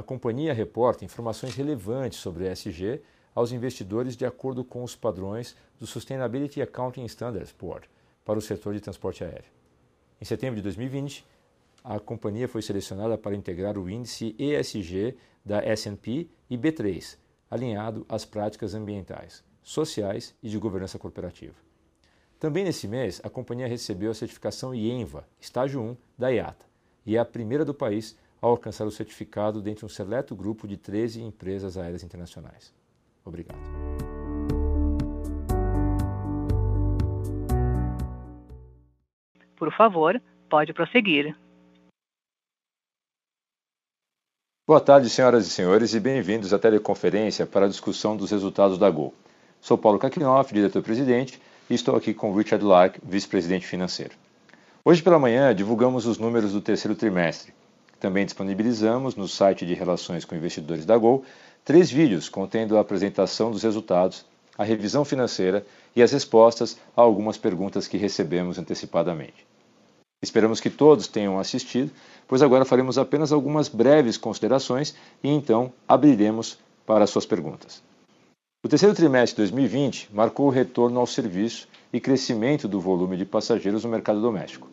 [0.00, 3.02] A companhia reporta informações relevantes sobre ESG
[3.34, 7.86] aos investidores de acordo com os padrões do Sustainability Accounting Standards Board
[8.24, 9.52] para o setor de transporte aéreo.
[10.18, 11.26] Em setembro de 2020,
[11.84, 17.18] a companhia foi selecionada para integrar o índice ESG da S&P e B3,
[17.50, 21.56] alinhado às práticas ambientais, sociais e de governança corporativa.
[22.38, 26.64] Também nesse mês, a companhia recebeu a certificação IENVA, estágio 1, da IATA,
[27.04, 30.76] e é a primeira do país a alcançar o certificado dentre um seleto grupo de
[30.76, 32.72] 13 empresas aéreas internacionais.
[33.24, 33.58] Obrigado.
[39.56, 41.36] Por favor, pode prosseguir.
[44.66, 48.88] Boa tarde, senhoras e senhores, e bem-vindos à teleconferência para a discussão dos resultados da
[48.88, 49.12] Gol.
[49.60, 54.14] Sou Paulo Kakinoff, diretor-presidente, e estou aqui com Richard Lark, vice-presidente financeiro.
[54.84, 57.52] Hoje pela manhã divulgamos os números do terceiro trimestre.
[58.00, 61.22] Também disponibilizamos no site de relações com investidores da Gol
[61.62, 64.24] três vídeos contendo a apresentação dos resultados,
[64.56, 69.46] a revisão financeira e as respostas a algumas perguntas que recebemos antecipadamente.
[70.22, 71.90] Esperamos que todos tenham assistido,
[72.26, 77.82] pois agora faremos apenas algumas breves considerações e então abriremos para suas perguntas.
[78.64, 83.24] O terceiro trimestre de 2020 marcou o retorno ao serviço e crescimento do volume de
[83.26, 84.68] passageiros no mercado doméstico.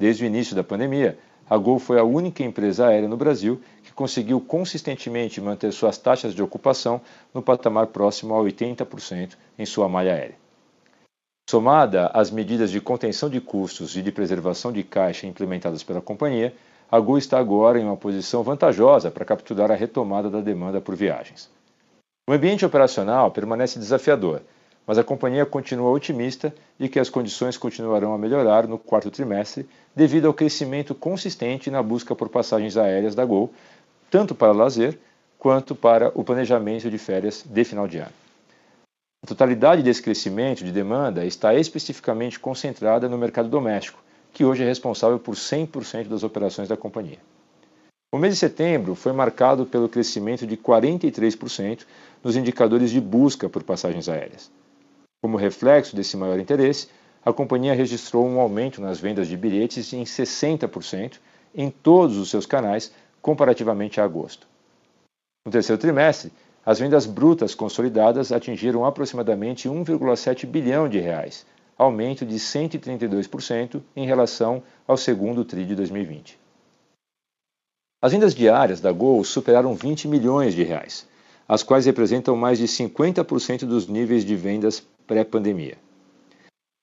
[0.00, 1.18] Desde o início da pandemia,
[1.52, 6.34] a Gol foi a única empresa aérea no Brasil que conseguiu consistentemente manter suas taxas
[6.34, 6.98] de ocupação
[7.34, 10.36] no patamar próximo a 80% em sua malha aérea.
[11.46, 16.54] Somada às medidas de contenção de custos e de preservação de caixa implementadas pela companhia,
[16.90, 20.96] a Gol está agora em uma posição vantajosa para capturar a retomada da demanda por
[20.96, 21.50] viagens.
[22.26, 24.40] O ambiente operacional permanece desafiador,
[24.86, 29.68] mas a companhia continua otimista de que as condições continuarão a melhorar no quarto trimestre
[29.94, 33.52] devido ao crescimento consistente na busca por passagens aéreas da Gol,
[34.10, 34.98] tanto para lazer
[35.38, 38.12] quanto para o planejamento de férias de final de ano.
[39.24, 44.02] A totalidade desse crescimento de demanda está especificamente concentrada no mercado doméstico,
[44.32, 47.18] que hoje é responsável por 100% das operações da companhia.
[48.12, 51.86] O mês de setembro foi marcado pelo crescimento de 43%
[52.22, 54.50] nos indicadores de busca por passagens aéreas.
[55.22, 56.88] Como reflexo desse maior interesse,
[57.24, 61.18] a companhia registrou um aumento nas vendas de bilhetes em 60%
[61.54, 64.48] em todos os seus canais comparativamente a agosto.
[65.46, 66.32] No terceiro trimestre,
[66.66, 71.46] as vendas brutas consolidadas atingiram aproximadamente 1,7 bilhão de reais,
[71.78, 76.38] aumento de 132% em relação ao segundo TRI de 2020.
[78.00, 81.06] As vendas diárias da Gol superaram 20 milhões de reais,
[81.52, 85.76] as quais representam mais de 50% dos níveis de vendas pré-pandemia.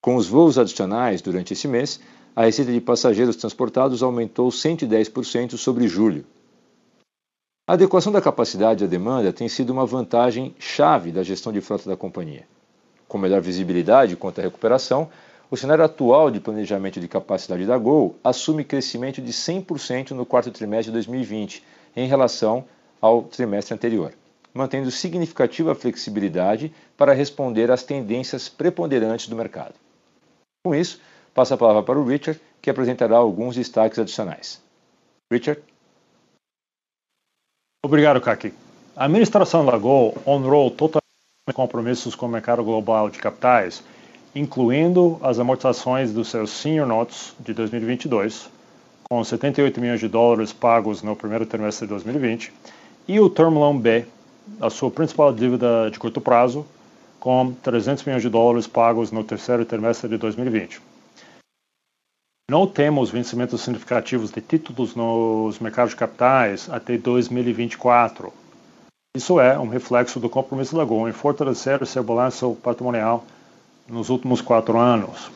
[0.01, 1.99] Com os voos adicionais durante esse mês,
[2.35, 6.23] a receita de passageiros transportados aumentou 110% sobre julho,
[7.69, 11.87] a adequação da capacidade à demanda tem sido uma vantagem chave da gestão de frota
[11.87, 12.47] da companhia.
[13.07, 15.07] Com melhor visibilidade quanto à recuperação,
[15.51, 20.49] o cenário atual de planejamento de capacidade da Gol assume crescimento de 100% no quarto
[20.49, 21.63] trimestre de 2020
[21.95, 22.65] em relação
[22.99, 24.13] ao trimestre anterior,
[24.53, 29.75] mantendo significativa flexibilidade para responder às tendências preponderantes do mercado.
[30.63, 30.99] Com isso,
[31.33, 34.61] passo a palavra para o Richard, que apresentará alguns destaques adicionais.
[35.31, 35.61] Richard?
[37.83, 38.53] Obrigado, Kaki.
[38.95, 40.99] A administração da Gol honrou totalmente
[41.53, 43.81] compromissos com o mercado global de capitais,
[44.35, 48.49] incluindo as amortizações dos seus senior notes de 2022,
[49.09, 52.53] com 78 milhões de dólares pagos no primeiro trimestre de 2020,
[53.07, 54.05] e o Term Loan B,
[54.59, 56.65] a sua principal dívida de curto prazo,
[57.19, 60.81] com 300 milhões de dólares pagos no terceiro trimestre de 2020.
[62.49, 68.33] Não temos vencimentos significativos de títulos nos mercados de capitais até 2024.
[69.15, 73.23] Isso é um reflexo do compromisso da Gol em fortalecer seu balanço patrimonial
[73.87, 75.29] nos últimos quatro anos.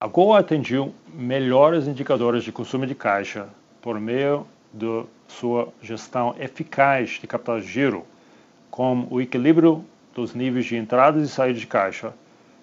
[0.00, 3.48] A Gol atingiu melhores indicadores de consumo de caixa
[3.82, 8.04] por meio de sua gestão eficaz de capital de giro,
[8.70, 12.12] com o equilíbrio dos níveis de entradas e saídas de caixa,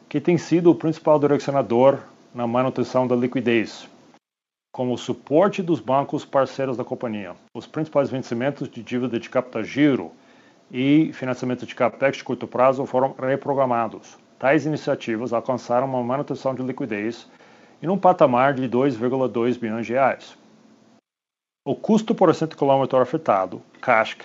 [0.08, 2.00] que tem sido o principal direcionador
[2.34, 3.88] na manutenção da liquidez,
[4.72, 7.34] como suporte dos bancos parceiros da companhia.
[7.54, 10.12] Os principais vencimentos de dívida de capital giro
[10.72, 14.18] e financiamento de capex de curto prazo foram reprogramados.
[14.38, 17.28] Tais iniciativas alcançaram uma manutenção de liquidez
[17.82, 20.38] em um patamar de 2,2 bilhões de reais.
[21.68, 24.22] O custo por cento quilômetro afetado, CASC,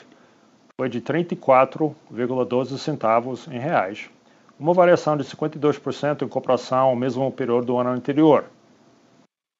[0.78, 4.10] foi de 34,12 centavos em reais,
[4.58, 8.44] uma variação de 52% em comparação ao mesmo período do ano anterior.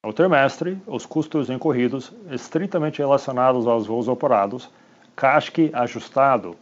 [0.05, 4.69] No trimestre, os custos incorridos, estritamente relacionados aos voos operados,
[5.15, 6.55] CASC ajustado,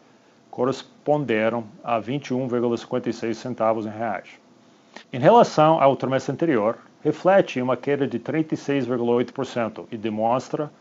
[0.50, 4.30] corresponderam a 21,56 centavos em reais.
[5.12, 10.72] Em relação ao trimestre anterior, reflete uma queda de 36,8% e demonstra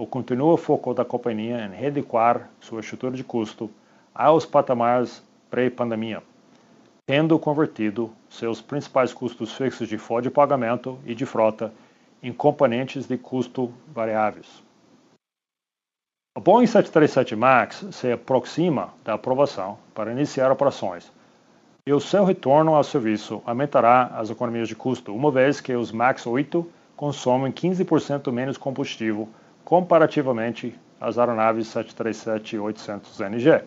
[0.00, 3.70] o contínuo foco da companhia em readequar sua estrutura de custo
[4.14, 6.22] aos patamares pré-pandemia
[7.04, 11.70] tendo convertido seus principais custos fixos de folha de pagamento e de frota
[12.22, 14.62] em componentes de custo variáveis.
[16.34, 21.12] O Boeing 737 MAX se aproxima da aprovação para iniciar operações
[21.86, 25.92] e o seu retorno ao serviço aumentará as economias de custo, uma vez que os
[25.92, 26.64] MAX 8
[26.96, 29.28] consomem 15% menos combustível
[29.70, 33.62] comparativamente às aeronaves 737-800NG.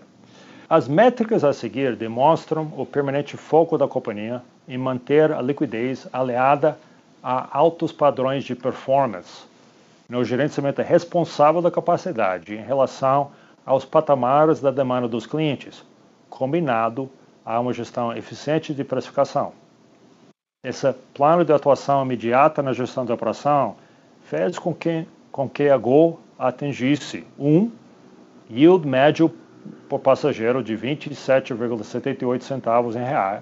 [0.70, 6.78] As métricas a seguir demonstram o permanente foco da companhia em manter a liquidez aliada
[7.24, 9.46] a altos padrões de performance
[10.10, 13.32] no gerenciamento responsável da capacidade em relação
[13.66, 15.86] aos patamares da demanda dos clientes,
[16.30, 17.10] combinado
[17.46, 19.54] a uma gestão eficiente de precificação.
[20.66, 23.78] Esse plano de atuação imediata na gestão da operação
[24.26, 27.72] fez com que, com que a Gol atingisse um
[28.50, 29.34] yield médio
[29.90, 33.42] por passageiro de 27,78 centavos em real,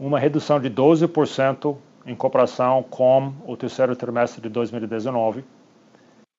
[0.00, 1.76] uma redução de 12%
[2.06, 5.44] em comparação com o terceiro trimestre de 2019,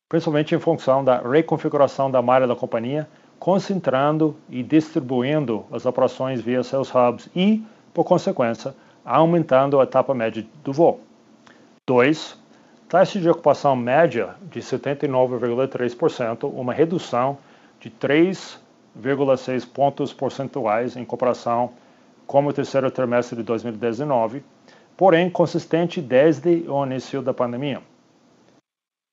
[0.08, 6.64] principalmente em função da reconfiguração da malha da companhia, concentrando e distribuindo as operações via
[6.64, 7.62] seus hubs e,
[7.94, 11.02] por consequência, aumentando a etapa média do voo.
[11.86, 12.45] 2.
[12.88, 17.40] Taxa de ocupação média de 79,3%, uma redução
[17.80, 21.72] de 3,6 pontos percentuais em comparação
[22.28, 24.44] com o terceiro trimestre de 2019,
[24.96, 27.82] porém consistente desde o início da pandemia.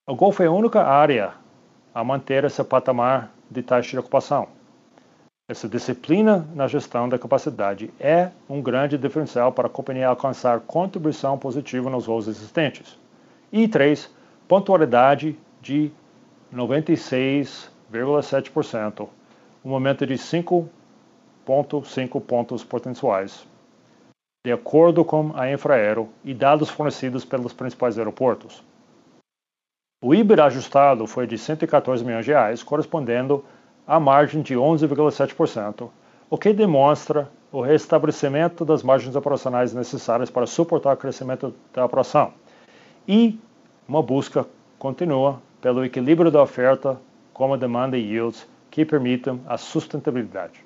[0.06, 1.32] O Golf é a única área
[1.94, 4.48] a manter esse patamar de taxa de ocupação.
[5.48, 11.38] Essa disciplina na gestão da capacidade é um grande diferencial para a companhia alcançar contribuição
[11.38, 13.00] positiva nos voos existentes.
[13.53, 14.11] E 3.
[14.48, 15.92] Pontualidade de
[16.50, 19.09] 96 0,7%,
[19.62, 23.46] um aumento de 5,5 pontos percentuais,
[24.44, 28.64] de acordo com a Infraero e dados fornecidos pelos principais aeroportos.
[30.03, 33.44] O IBIR ajustado foi de 114 milhões de reais, correspondendo
[33.86, 35.90] a margem de 11,7%,
[36.30, 42.32] o que demonstra o restabelecimento das margens operacionais necessárias para suportar o crescimento da operação
[43.07, 43.38] e
[43.88, 44.46] uma busca
[44.78, 47.00] contínua pelo equilíbrio da oferta
[47.32, 50.64] com a demanda e yields que permitam a sustentabilidade.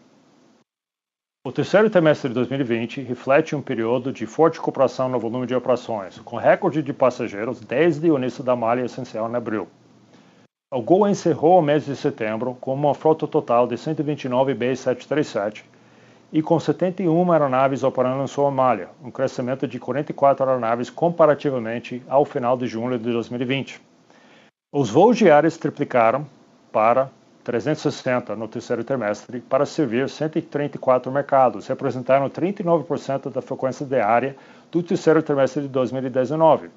[1.47, 6.19] O terceiro trimestre de 2020 reflete um período de forte recuperação no volume de operações,
[6.19, 9.69] com recorde de passageiros desde o início da malha essencial em abril.
[10.73, 15.63] O Gol encerrou o mês de setembro com uma frota total de 129 B737
[16.33, 22.25] e com 71 aeronaves operando em sua malha, um crescimento de 44 aeronaves comparativamente ao
[22.25, 23.81] final de julho de 2020.
[24.73, 26.27] Os voos diários triplicaram
[26.73, 27.11] para
[27.45, 34.37] 360 no terceiro trimestre para servir 134 mercados, representando 39% da frequência diária
[34.71, 36.71] do terceiro trimestre de 2019,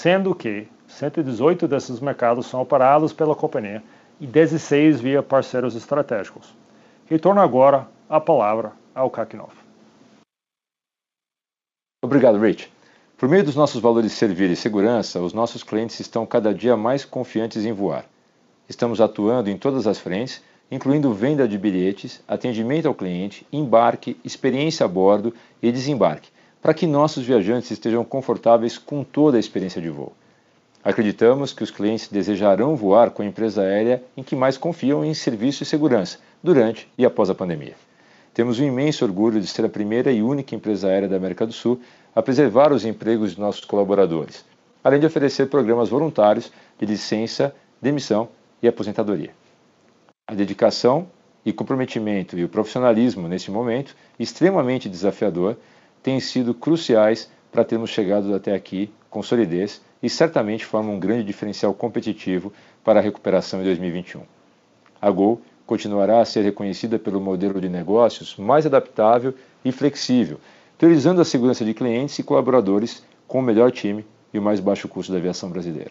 [0.00, 3.82] sendo que 118 desses mercados são operados pela companhia
[4.18, 6.56] e 16 via parceiros estratégicos.
[7.04, 9.56] Retorno agora a palavra ao Kakinoff.
[12.02, 12.70] Obrigado, Rich.
[13.18, 16.76] Por meio dos nossos valores de servir e segurança, os nossos clientes estão cada dia
[16.76, 18.04] mais confiantes em voar.
[18.68, 24.84] Estamos atuando em todas as frentes, incluindo venda de bilhetes, atendimento ao cliente, embarque, experiência
[24.84, 26.30] a bordo e desembarque,
[26.60, 30.12] para que nossos viajantes estejam confortáveis com toda a experiência de voo.
[30.84, 35.14] Acreditamos que os clientes desejarão voar com a empresa aérea em que mais confiam em
[35.14, 37.74] serviço e segurança durante e após a pandemia.
[38.36, 41.54] Temos um imenso orgulho de ser a primeira e única empresa aérea da América do
[41.54, 41.80] Sul
[42.14, 44.44] a preservar os empregos de nossos colaboradores,
[44.84, 48.28] além de oferecer programas voluntários de licença, demissão
[48.62, 49.30] e aposentadoria.
[50.26, 51.08] A dedicação
[51.46, 55.56] e comprometimento e o profissionalismo nesse momento, extremamente desafiador,
[56.02, 61.24] têm sido cruciais para termos chegado até aqui com solidez e certamente formam um grande
[61.24, 62.52] diferencial competitivo
[62.84, 64.20] para a recuperação em 2021.
[65.00, 70.38] A Gol continuará a ser reconhecida pelo modelo de negócios mais adaptável e flexível,
[70.78, 74.88] priorizando a segurança de clientes e colaboradores com o melhor time e o mais baixo
[74.88, 75.90] custo da aviação brasileira.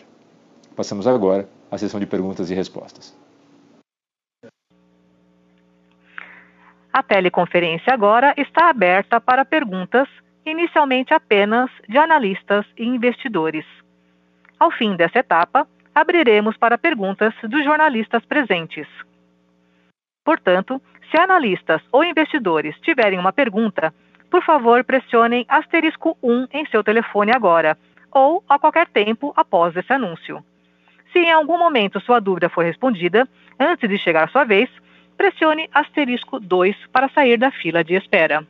[0.76, 3.16] Passamos agora à sessão de perguntas e respostas.
[6.94, 10.08] A teleconferência agora está aberta para perguntas,
[10.46, 13.66] inicialmente apenas de analistas e investidores.
[14.58, 18.88] Ao fim dessa etapa, abriremos para perguntas dos jornalistas presentes.
[20.26, 23.94] Portanto, se analistas ou investidores tiverem uma pergunta,
[24.30, 27.78] por favor pressionem asterisco 1 em seu telefone agora,
[28.12, 30.44] ou a qualquer tempo após esse anúncio.
[31.14, 33.28] Se em algum momento sua dúvida for respondida,
[33.60, 34.70] antes de chegar a sua vez,
[35.16, 38.46] pressione asterisco 2 para sair da fila de espera.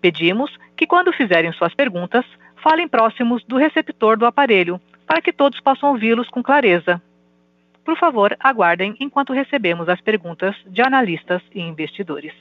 [0.00, 2.24] Pedimos que, quando fizerem suas perguntas,
[2.62, 7.00] falem próximos do receptor do aparelho, para que todos possam ouvi-los com clareza.
[7.84, 12.32] Por favor, aguardem enquanto recebemos as perguntas de analistas e investidores.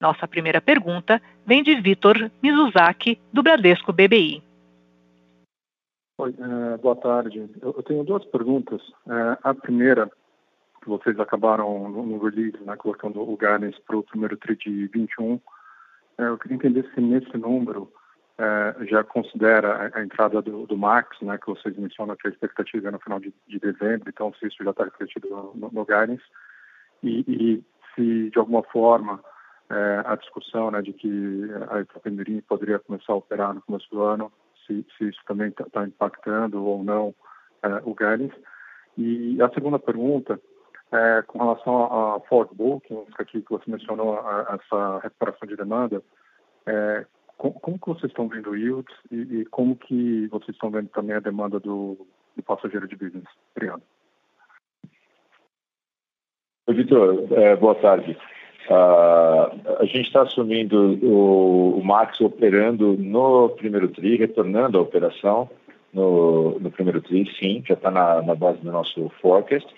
[0.00, 4.42] Nossa primeira pergunta vem de Vitor Mizuzaki, do Bradesco BBI.
[6.18, 7.50] Oi, é, boa tarde.
[7.62, 8.82] Eu, tenho duas perguntas.
[9.08, 10.10] É, a primeira,
[10.86, 15.40] vocês acabaram no, release, né, colocando o guidance para o primeiro TRI de 21.
[16.18, 17.90] É, eu queria entender se nesse número
[18.38, 22.30] é, já considera a, a entrada do, do, Max, né, que vocês mencionam que a
[22.30, 25.70] expectativa é no final de, de dezembro, então se isso já está refletido no, no,
[25.70, 26.24] no guidance.
[27.02, 27.64] E, e
[27.94, 29.20] se, de alguma forma,
[29.70, 34.02] é, a discussão né, de que a Itapemirim poderia começar a operar no começo do
[34.02, 34.32] ano,
[34.66, 37.14] se, se isso também está tá impactando ou não
[37.62, 38.34] é, o guidance.
[38.96, 40.40] E a segunda pergunta
[40.92, 45.56] é com relação a, a forward bookings, aqui que você mencionou a, essa recuperação de
[45.56, 46.02] demanda,
[46.66, 47.06] é,
[47.36, 51.20] como, que vocês estão vendo yields e, e, como que vocês estão vendo também a
[51.20, 52.06] demanda do,
[52.36, 53.24] do passageiro de business?
[53.54, 53.82] Obrigado.
[56.68, 58.16] Vitor, é, boa tarde.
[58.68, 65.50] Uh, a gente está assumindo o, o, Max operando no primeiro TRI, retornando à operação
[65.92, 69.68] no, no primeiro TRI, sim, já está na, na, base do nosso forecast.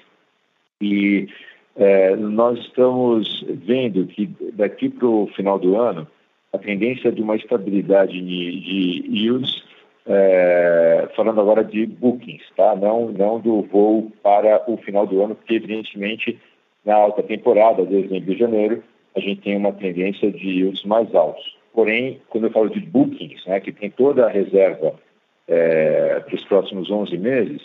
[0.80, 1.28] E
[1.74, 6.07] é, nós estamos vendo que daqui para o final do ano,
[6.53, 9.62] a tendência de uma estabilidade de, de yields,
[10.07, 12.76] é, falando agora de bookings, tá?
[12.76, 16.38] não, não do voo para o final do ano, porque evidentemente
[16.84, 18.82] na alta temporada, dezembro e janeiro,
[19.16, 21.57] a gente tem uma tendência de yields mais altos.
[21.72, 24.94] Porém, quando eu falo de bookings, né, que tem toda a reserva
[25.49, 27.62] é, para os próximos 11 meses,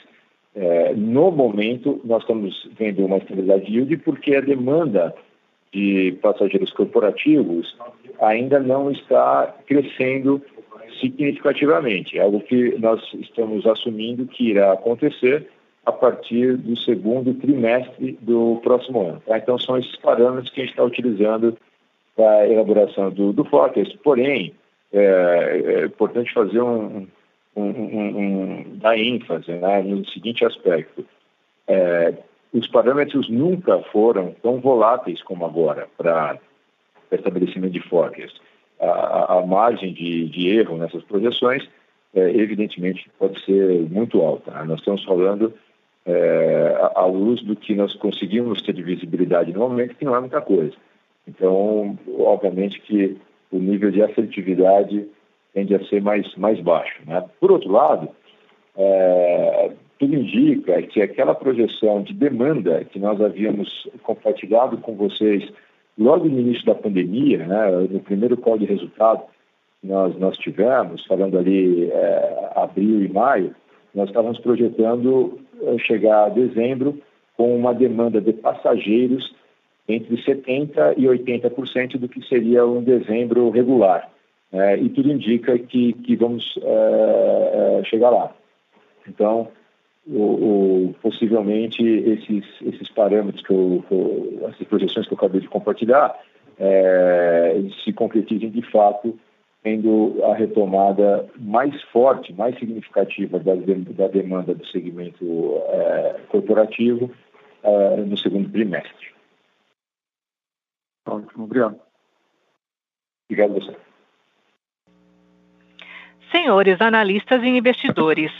[0.56, 5.16] é, no momento nós estamos vendo uma estabilidade de yield porque a demanda
[5.74, 7.76] de passageiros corporativos
[8.20, 10.42] ainda não está crescendo
[11.00, 12.18] significativamente.
[12.18, 15.48] É algo que nós estamos assumindo que irá acontecer
[15.86, 19.22] a partir do segundo trimestre do próximo ano.
[19.26, 19.38] Tá?
[19.38, 21.58] Então, são esses parâmetros que a gente está utilizando
[22.16, 23.98] para a elaboração do, do forecast.
[24.04, 24.54] Porém,
[24.94, 27.08] é, é importante fazer um,
[27.56, 31.04] um, um, um dar ênfase né, no seguinte aspecto.
[31.68, 32.14] É,
[32.54, 36.38] os parâmetros nunca foram tão voláteis como agora para
[37.12, 38.40] estabelecimento de forecast.
[38.80, 41.68] A, a margem de, de, erro nessas projeções,
[42.14, 44.64] é, evidentemente, pode ser muito alta.
[44.66, 45.54] Nós estamos falando
[46.06, 50.20] é, à luz do que nós conseguimos ter de visibilidade no momento, que não é
[50.20, 50.74] muita coisa.
[51.28, 53.18] Então, obviamente que
[53.52, 55.08] o nível de assertividade
[55.54, 57.02] tende a ser mais, mais baixo.
[57.06, 57.24] Né?
[57.40, 58.10] Por outro lado,
[58.76, 59.72] é,
[60.02, 65.48] tudo indica que aquela projeção de demanda que nós havíamos compartilhado com vocês
[65.96, 69.22] logo no início da pandemia, né, no primeiro call de resultado
[69.84, 73.56] nós, nós tivemos, falando ali é, abril e maio,
[73.94, 77.00] nós estávamos projetando é, chegar a dezembro
[77.38, 79.36] com uma demanda de passageiros
[79.88, 84.10] entre 70% e 80% do que seria um dezembro regular.
[84.52, 88.34] É, e tudo indica que, que vamos é, chegar lá.
[89.08, 89.48] Então,
[90.12, 95.42] o, o, possivelmente esses, esses parâmetros, que eu, que eu, essas projeções que eu acabei
[95.42, 96.20] de compartilhar,
[96.60, 99.18] é, se concretizem de fato,
[99.64, 105.26] tendo a retomada mais forte, mais significativa da, da demanda do segmento
[105.70, 107.10] é, corporativo
[107.64, 109.12] é, no segundo trimestre.
[111.08, 111.80] Ótimo, obrigado.
[113.30, 113.76] Obrigado a você.
[116.32, 118.32] Senhores analistas e investidores,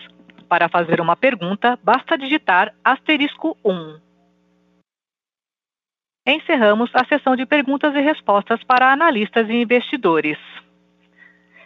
[0.52, 3.98] para fazer uma pergunta, basta digitar asterisco 1.
[6.28, 10.38] Encerramos a sessão de perguntas e respostas para analistas e investidores.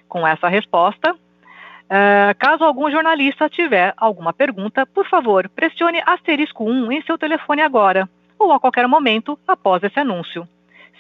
[0.08, 6.92] Com essa resposta, uh, caso algum jornalista tiver alguma pergunta, por favor, pressione asterisco 1
[6.92, 8.08] em seu telefone agora,
[8.38, 10.48] ou a qualquer momento após esse anúncio.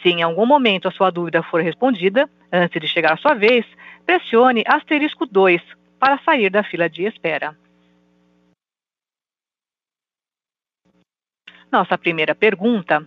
[0.02, 3.64] Se em algum momento a sua dúvida for respondida, antes de chegar a sua vez,
[4.08, 5.62] pressione asterisco 2
[6.00, 7.56] para sair da fila de espera.
[11.76, 13.06] Nossa primeira pergunta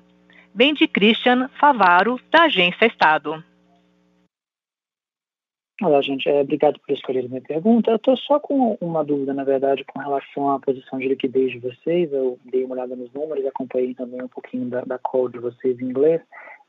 [0.54, 3.42] vem de Christian Favaro, da Agência Estado.
[5.80, 6.28] Olá, gente.
[6.28, 7.90] É, obrigado por escolher minha pergunta.
[7.90, 11.60] Eu estou só com uma dúvida, na verdade, com relação à posição de liquidez de
[11.60, 12.12] vocês.
[12.12, 15.80] Eu dei uma olhada nos números, acompanhei também um pouquinho da, da call de vocês
[15.80, 16.20] em inglês.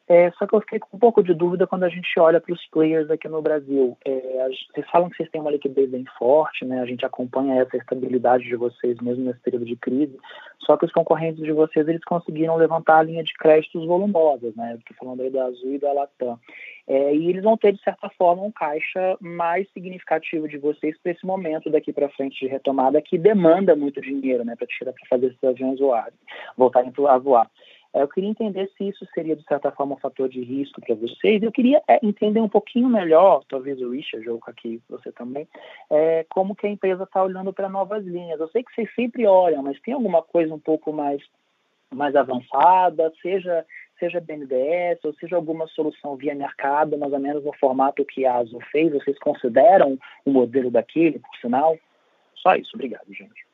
[0.10, 2.51] É, só que eu fiquei com um pouco de dúvida quando a gente olha para
[2.51, 3.95] os players aqui no Brasil.
[4.03, 6.82] É, vocês falam que vocês têm uma liquidez bem forte, né?
[6.82, 10.18] A gente acompanha essa estabilidade de vocês mesmo nesse período de crise.
[10.66, 14.80] Só que os concorrentes de vocês eles conseguiram levantar a linha de créditos volumosas, né?
[14.80, 16.39] Estou falando aí da Azul e da Latam.
[16.88, 21.12] É, e eles vão ter de certa forma um caixa mais significativo de vocês para
[21.12, 24.55] esse momento daqui para frente de retomada que demanda muito dinheiro, né?
[24.55, 26.18] Para tirar para fazer esses aviões voarem,
[26.57, 27.47] voltarem a voar.
[27.94, 30.96] É, eu queria entender se isso seria, de certa forma, um fator de risco para
[30.96, 31.42] vocês.
[31.42, 35.48] Eu queria é, entender um pouquinho melhor, talvez o Richard, ou aqui você também,
[35.90, 38.40] é, como que a empresa está olhando para novas linhas.
[38.40, 41.22] Eu sei que vocês sempre olham, mas tem alguma coisa um pouco mais,
[41.92, 43.66] mais avançada, seja
[44.00, 48.38] seja BNDES, ou seja alguma solução via mercado, mais ou menos no formato que a
[48.38, 51.78] ASO fez, vocês consideram o modelo daquele, por sinal?
[52.34, 53.49] Só isso, obrigado, gente.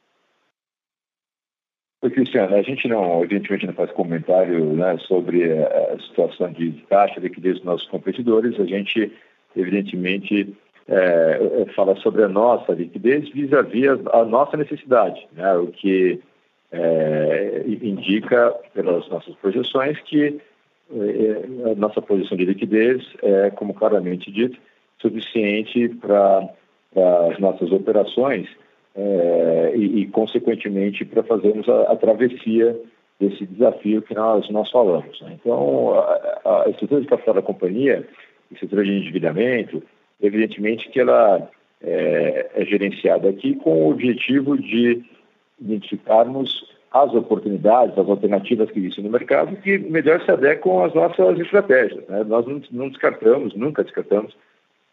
[2.05, 7.15] Oi, Cristiano, a gente não, evidentemente, não faz comentário né, sobre a situação de taxa,
[7.15, 8.59] de liquidez dos nossos competidores.
[8.59, 9.11] A gente,
[9.57, 10.55] evidentemente,
[10.87, 16.21] é, fala sobre a nossa liquidez vis-à-vis a, nossa necessidade, né, o que
[16.71, 20.39] é, indica, pelas nossas projeções, que
[21.71, 24.59] a nossa posição de liquidez é, como claramente dito,
[25.01, 26.49] suficiente para
[27.31, 28.47] as nossas operações
[28.95, 32.79] é, e, e, consequentemente, para fazermos a, a, travessia
[33.19, 35.19] desse desafio que nós, nós falamos.
[35.21, 35.37] Né?
[35.39, 38.07] Então, a, a, estrutura de capital da companhia,
[38.49, 39.83] a estrutura de endividamento,
[40.21, 41.49] evidentemente que ela
[41.83, 45.03] é, é gerenciada aqui com o objetivo de
[45.59, 51.37] identificarmos as oportunidades, as alternativas que existem no mercado que melhor se adequam às nossas
[51.37, 52.07] estratégias.
[52.07, 52.23] Né?
[52.23, 54.35] Nós não, não descartamos, nunca descartamos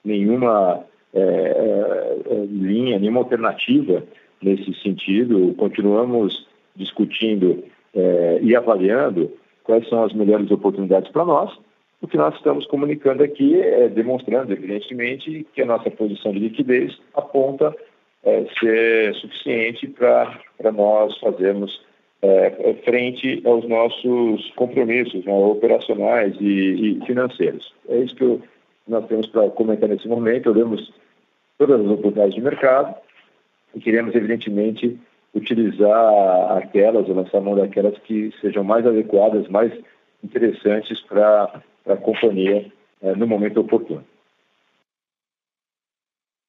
[0.05, 0.85] nenhuma
[1.15, 4.03] é, é, é, linha, nenhuma alternativa
[4.43, 5.55] nesse sentido.
[5.57, 7.63] Continuamos discutindo
[7.95, 9.31] é, e avaliando
[9.65, 11.53] quais são as melhores oportunidades para nós.
[12.01, 16.99] O que nós estamos comunicando aqui é demonstrando, evidentemente, que a nossa posição de liquidez
[17.15, 17.75] aponta
[18.25, 21.81] é, ser suficiente para nós fazermos
[22.23, 27.73] é, frente aos nossos compromissos né, operacionais e, e, financeiros.
[27.89, 28.41] É isso que eu,
[28.87, 30.51] nós temos para comentar nesse momento.
[30.51, 30.93] Olhamos
[31.59, 32.95] todas as oportunidades de mercado
[33.75, 35.01] e queremos, evidentemente,
[35.35, 39.73] utilizar aquelas, ou lançar mão daquelas que sejam mais adequadas, mais
[40.23, 44.05] interessantes para a companhia é, no momento oportuno.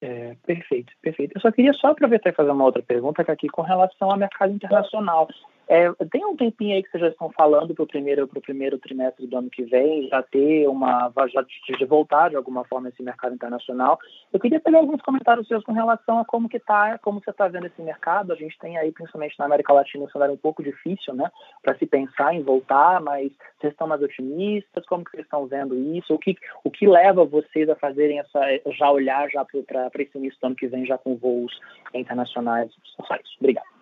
[0.02, 1.32] É, perfeito, perfeito.
[1.34, 4.52] Eu só queria só aproveitar e fazer uma outra pergunta, aqui com relação ao mercado
[4.52, 5.30] internacional.
[5.68, 9.26] É, tem um tempinho aí que vocês já estão falando para o primeiro, primeiro trimestre
[9.26, 11.12] do ano que vem, já ter uma.
[11.34, 13.98] já de voltar de alguma forma esse mercado internacional.
[14.32, 17.48] Eu queria pegar alguns comentários seus com relação a como que tá, como você está
[17.48, 18.34] vendo esse mercado.
[18.34, 21.32] A gente tem aí, principalmente na América Latina, um cenário um pouco difícil, né?
[21.62, 24.86] Para se pensar em voltar, mas vocês estão mais otimistas?
[24.86, 26.14] Como que vocês estão vendo isso?
[26.14, 28.40] O que, o que leva vocês a fazerem essa.
[28.78, 31.58] já olhar já para esse início do ano que vem, já com voos
[31.94, 32.70] internacionais?
[33.08, 33.38] Só isso.
[33.40, 33.74] Obrigado.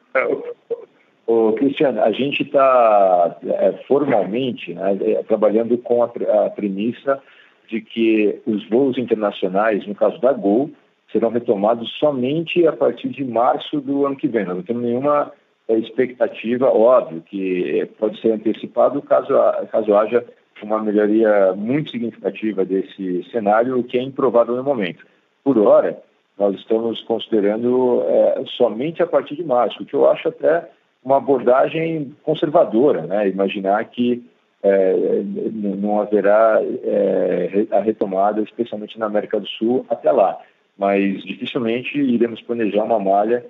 [1.32, 7.24] Ô, Cristiano, a gente está é, formalmente né, é, trabalhando com a, a, premissa
[7.70, 10.72] de que os voos internacionais, no caso da Gol,
[11.10, 14.44] serão retomados somente a partir de março do ano que vem.
[14.44, 15.32] Nós não temos nenhuma
[15.70, 19.34] é, expectativa, óbvio, que é, pode ser antecipado caso,
[19.72, 20.26] caso haja
[20.62, 25.06] uma melhoria muito significativa desse cenário, o que é improvável no momento.
[25.46, 25.98] Por hora,
[26.38, 30.68] nós estamos considerando é, somente a partir de março, o que eu acho até
[31.04, 33.28] uma abordagem conservadora, né?
[33.28, 34.24] imaginar que
[34.64, 40.40] é, não haverá é, a retomada, especialmente na América do Sul, até lá.
[40.78, 43.46] Mas dificilmente iremos planejar uma malha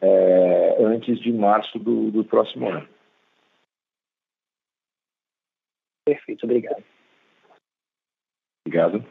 [0.00, 2.88] é, antes de março do, do próximo ano.
[6.06, 6.82] Perfeito, obrigado.
[8.66, 9.04] Obrigado.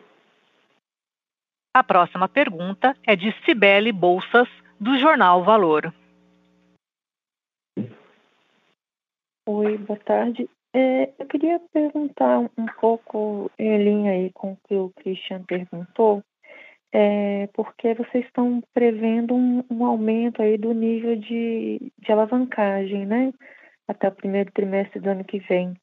[1.75, 4.47] A próxima pergunta é de Cibele Bolsas,
[4.79, 5.91] do jornal Valor.
[9.45, 10.49] Oi, boa tarde.
[10.73, 16.23] É, eu queria perguntar um pouco em linha aí com o que o Christian perguntou,
[16.93, 23.33] é, porque vocês estão prevendo um, um, aumento aí do nível de, de alavancagem, né?
[23.85, 25.73] Até o primeiro trimestre do ano que vem.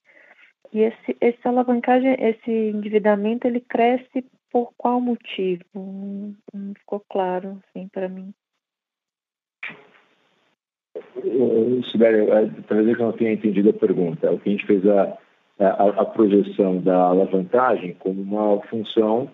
[0.72, 5.62] E esse, esse alavancagem, esse endividamento, ele cresce por qual motivo?
[5.74, 8.32] Não, não ficou claro, assim, para mim.
[11.90, 12.26] Sibério,
[12.68, 14.30] talvez eu não tenha entendido a pergunta.
[14.30, 15.16] O que a gente fez a,
[15.58, 19.30] a, a projeção da alavancagem como uma função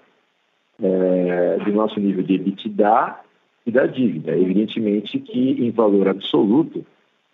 [0.82, 3.16] é, do nosso nível de EBITDA
[3.66, 4.36] e da dívida.
[4.36, 6.84] Evidentemente que, em valor absoluto,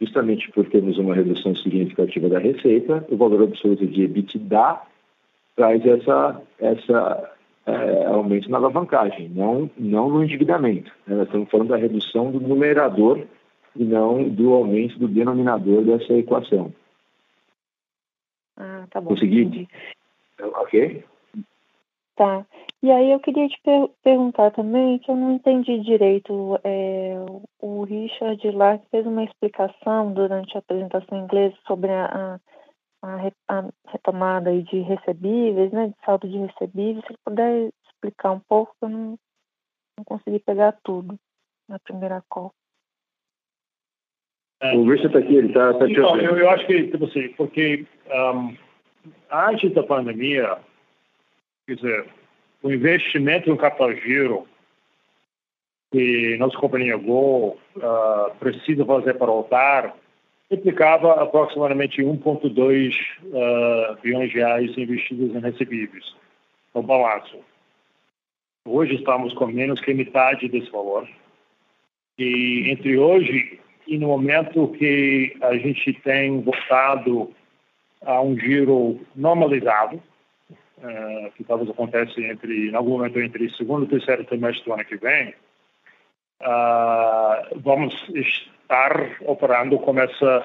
[0.00, 4.80] justamente por termos uma redução significativa da receita, o valor absoluto de EBITDA
[5.56, 7.32] traz essa, essa
[7.66, 10.90] é, aumento na alavancagem, não, não no endividamento.
[11.06, 11.16] Né?
[11.16, 13.20] Nós estamos falando da redução do numerador
[13.74, 16.72] e não do aumento do denominador dessa equação.
[18.56, 19.08] Ah, tá bom.
[19.08, 19.42] Consegui?
[19.42, 19.68] Entendi.
[20.38, 21.04] Ok?
[22.16, 22.46] Tá.
[22.82, 26.58] E aí eu queria te per perguntar também, que eu não entendi direito.
[26.62, 27.14] É,
[27.60, 32.38] o Richard lá fez uma explicação durante a apresentação em inglês sobre a,
[33.02, 37.04] a, a retomada de recebíveis, né, de saldo de recebíveis.
[37.06, 39.18] Se puder explicar um pouco, eu não,
[39.96, 41.16] não consegui pegar tudo
[41.68, 42.52] na primeira call.
[44.62, 44.74] É.
[44.76, 47.84] O Richard está aqui, ele está tá então, eu, eu, acho que, tipo assim, porque
[48.08, 48.56] um,
[49.30, 50.56] antes da pandemia,
[51.66, 52.06] quer dizer,
[52.62, 54.46] o investimento no capital giro
[55.90, 59.94] que nossa companhia Go uh, precisa fazer para voltar
[60.54, 62.94] implicava aproximadamente 1,2
[63.24, 66.14] uh, bilhões de reais investidos em recebíveis
[66.74, 67.38] no balanço.
[68.64, 71.08] Hoje estamos com menos que metade desse valor.
[72.18, 77.32] E entre hoje e no momento que a gente tem voltado
[78.04, 80.02] a um giro normalizado,
[80.78, 84.84] uh, que talvez aconteça entre, em algum momento entre segundo e terceiro trimestre do ano
[84.84, 85.34] que vem,
[86.40, 90.42] uh, vamos estar operando com esse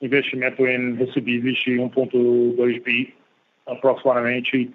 [0.00, 3.14] investimento em recebíveis de 1,2 bi,
[3.66, 4.70] aproximadamente,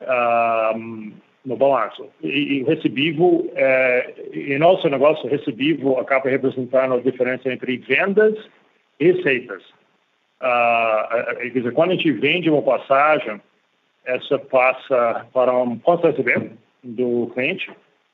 [0.00, 1.12] uh,
[1.44, 2.08] no balanço.
[2.22, 8.34] E, e recebível, é, em nosso negócio, recebível acaba representando a diferença entre vendas
[9.00, 9.62] e receitas.
[10.40, 13.40] Ah, quer dizer, quando a gente vende uma passagem,
[14.04, 16.50] essa passa para um ponto receber
[16.82, 17.70] do cliente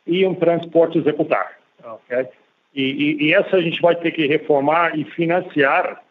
[0.07, 1.59] e um transporte executar.
[1.83, 2.29] Okay?
[2.75, 6.03] E, e, e, essa a gente vai ter que reformar e financiar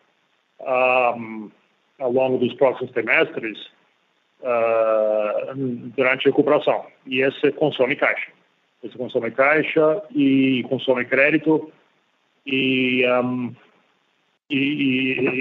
[0.59, 1.15] um, ah,
[1.99, 3.69] ao longo dos próximos trimestres
[4.41, 5.55] uh,
[5.95, 6.85] durante a recuperação.
[7.05, 8.31] E esse consome caixa.
[8.83, 11.71] Esse consome caixa e consome crédito
[12.45, 13.53] e, um,
[14.49, 14.55] e,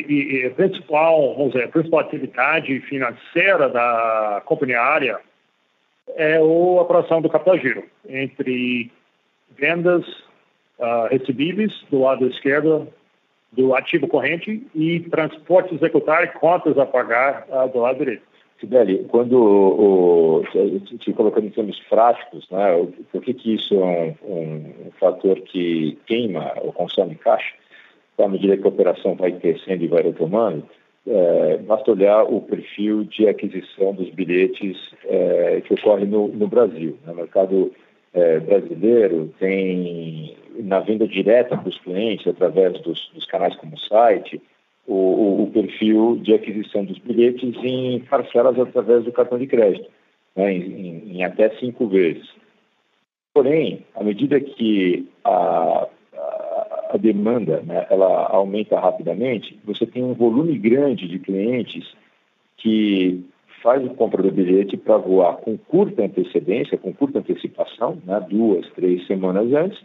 [0.08, 5.20] e, e, a principal, vamos dizer, a principal atividade financeira da companhia área
[6.16, 8.90] é a operação do capital giro, entre
[9.56, 10.06] vendas
[10.78, 12.88] uh, recebíveis do lado esquerdo
[13.52, 18.22] do ativo corrente e transporte executar e contas a pagar uh, do lado direito.
[18.60, 20.44] Sibeli, quando o, o,
[21.02, 25.98] se colocando em termos práticos, né, por que, que isso é um, um, fator que
[26.06, 27.54] queima ou consome caixa?
[28.18, 30.64] À medida que a operação vai crescendo e vai retomando,
[31.06, 36.98] é, basta olhar o perfil de aquisição dos bilhetes é, que ocorre no, no Brasil.
[37.06, 37.72] No mercado
[38.14, 43.78] é, brasileiro tem, na venda direta para os clientes, através dos, dos canais como o
[43.78, 44.40] site,
[44.86, 49.90] o, o, perfil de aquisição dos bilhetes em parcelas através do cartão de crédito,
[50.34, 52.28] né, em, em, até cinco vezes.
[53.34, 60.14] Porém, à medida que a, a, a demanda né, ela aumenta rapidamente, você tem um
[60.14, 61.94] volume grande de clientes
[62.56, 63.24] que
[63.62, 68.68] faz a compra do bilhete para voar com curta antecedência, com curta antecipação, né, duas,
[68.70, 69.82] três semanas antes,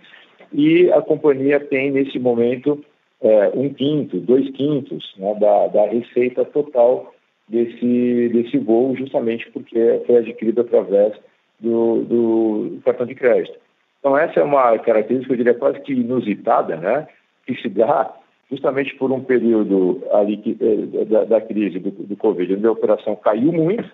[0.53, 2.83] e a companhia tem nesse momento
[3.22, 7.13] é, um quinto, dois quintos né, da, da receita total
[7.47, 11.13] desse, desse voo, justamente porque foi adquirido através
[11.59, 13.57] do, do cartão de crédito.
[13.99, 17.07] Então, essa é uma característica, eu diria, quase que inusitada, né,
[17.45, 18.11] que se dá
[18.49, 23.15] justamente por um período ali eh, da, da, crise do, do Covid, onde a operação
[23.15, 23.89] caiu muito,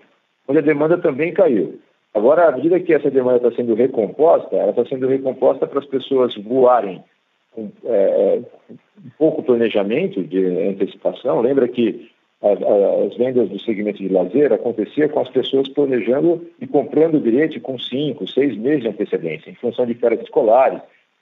[0.48, 1.80] onde a demanda também caiu.
[2.14, 5.86] Agora, à medida que essa demanda está sendo recomposta, ela está sendo recomposta para as
[5.86, 7.04] pessoas voarem
[7.58, 8.40] com é,
[9.04, 11.42] um pouco planejamento de antecipação.
[11.42, 16.68] Lembra que as, as, vendas do segmento de lazer acontecia com as pessoas planejando e
[16.68, 20.80] comprando o bilhete com cinco, seis meses de antecedência, em função de férias escolares,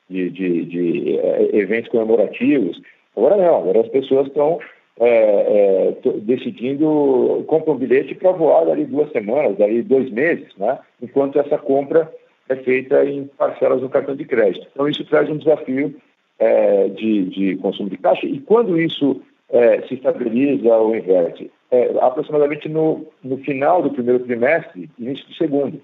[0.10, 2.82] de, de, de é, eventos comemorativos.
[3.16, 4.60] Agora não, agora as pessoas estão
[5.00, 10.80] é, é, decidindo, compram um bilhete para voar dali duas semanas, dali dois meses, né?
[11.02, 12.12] enquanto essa compra
[12.50, 14.68] é feita em parcelas no cartão de crédito.
[14.72, 15.96] Então isso traz um desafio
[16.40, 18.26] é, de, de, consumo de caixa.
[18.26, 21.52] E quando isso é, se estabiliza ou inverte?
[21.72, 25.82] É, aproximadamente no, no final do primeiro trimestre, início do segundo,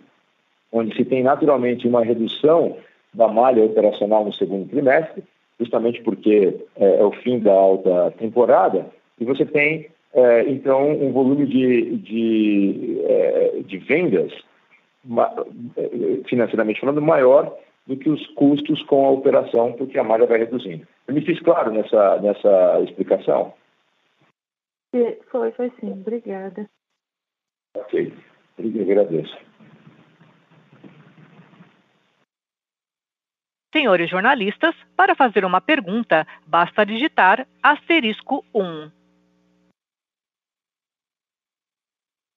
[0.72, 2.78] onde se tem naturalmente uma redução
[3.14, 5.24] da malha operacional no segundo trimestre,
[5.60, 8.88] justamente porque é, é o fim da alta temporada,
[9.20, 14.32] e você tem, é, então, um volume de, de, é, de vendas,
[16.26, 17.58] financeiramente falando, maior
[17.88, 20.88] do que os custos com a operação, porque a malha vai reduzindo.
[21.08, 23.54] Eu me fiz claro nessa, nessa explicação?
[25.30, 25.92] Foi, foi sim.
[25.92, 26.70] Obrigada.
[27.76, 28.14] Ok.
[28.58, 29.38] Eu agradeço.
[33.74, 38.92] Senhores jornalistas, para fazer uma pergunta, basta digitar asterisco 1.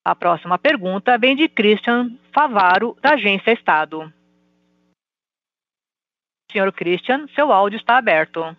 [0.04, 4.12] A próxima pergunta vem de Christian Favaro, da Agência Estado.
[6.54, 8.56] Senhor Christian, seu áudio está aberto.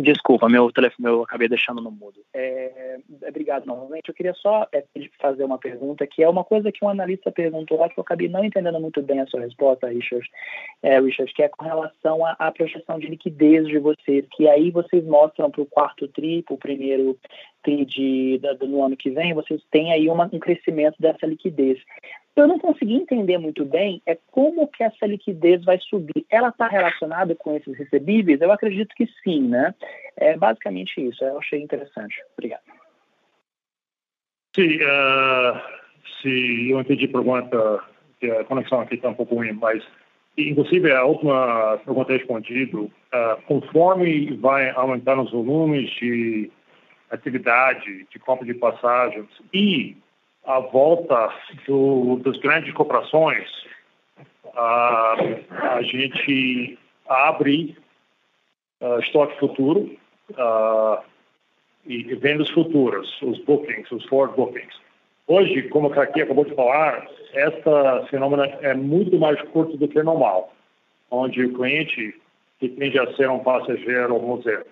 [0.00, 2.20] Desculpa, meu telefone eu acabei deixando no mudo.
[2.32, 2.96] É,
[3.28, 4.08] obrigado novamente.
[4.08, 4.82] Eu queria só é,
[5.20, 8.28] fazer uma pergunta que é uma coisa que um analista perguntou lá que eu acabei
[8.28, 10.26] não entendendo muito bem a sua resposta, Richard,
[10.82, 14.70] é, Richard que é com relação à, à projeção de liquidez de vocês, que aí
[14.70, 17.18] vocês mostram para o quarto tri, para o primeiro
[17.62, 21.78] tri de, da, no ano que vem, vocês têm aí uma, um crescimento dessa liquidez.
[22.36, 26.24] Eu não consegui entender muito bem é como que essa liquidez vai subir.
[26.30, 28.40] Ela está relacionada com esses recebíveis?
[28.40, 29.74] Eu acredito que sim, né?
[30.16, 31.24] É basicamente isso.
[31.24, 32.16] Eu achei interessante.
[32.36, 32.62] Obrigado.
[34.56, 35.60] Sim, uh,
[36.20, 37.84] se eu entendi a pergunta,
[38.18, 39.82] que a conexão aqui está um pouco ruim, mas
[40.36, 42.90] inclusive a última pergunta respondida, uh,
[43.46, 46.50] conforme vai aumentando os volumes de
[47.10, 49.96] atividade de compra de passagens e
[50.44, 51.32] a volta
[51.66, 53.48] do, das grandes corporações,
[54.54, 55.16] a,
[55.76, 56.78] a gente
[57.08, 57.76] abre
[58.80, 59.96] uh, estoque futuro
[60.30, 61.02] uh,
[61.86, 64.74] e vendas futuras, os bookings, os forward bookings.
[65.26, 70.02] Hoje, como o Kaki acabou de falar, essa fenômeno é muito mais curto do que
[70.02, 70.52] normal,
[71.10, 72.20] onde o cliente,
[72.58, 74.66] que tende a ser um passageiro, vamos dizer,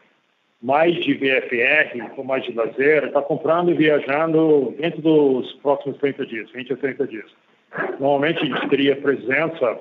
[0.60, 6.26] mais de VFR ou mais de lazer, está comprando e viajando dentro dos próximos 30
[6.26, 7.30] dias, 20 a 30 dias.
[8.00, 9.78] Normalmente a gente teria presença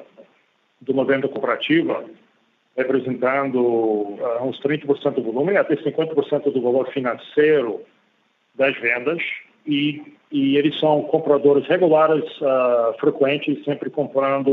[0.81, 2.05] de uma venda cooperativa
[2.75, 7.81] representando uh, uns 30% do volume até 50% do valor financeiro
[8.53, 9.19] das vendas
[9.65, 14.51] e, e eles são compradores regulares, uh, frequentes, sempre comprando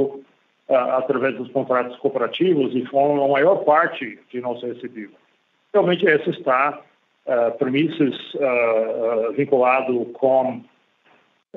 [0.69, 5.19] uh, através dos contratos cooperativos e formam a maior parte de nosso recebível
[5.75, 6.81] realmente essa está
[7.27, 10.63] uh, premissas uh, vinculado com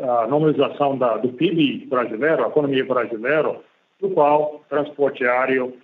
[0.01, 3.59] a normalização da, do PIB brasileiro, a economia brasileira,
[3.99, 5.75] do qual transporte aéreo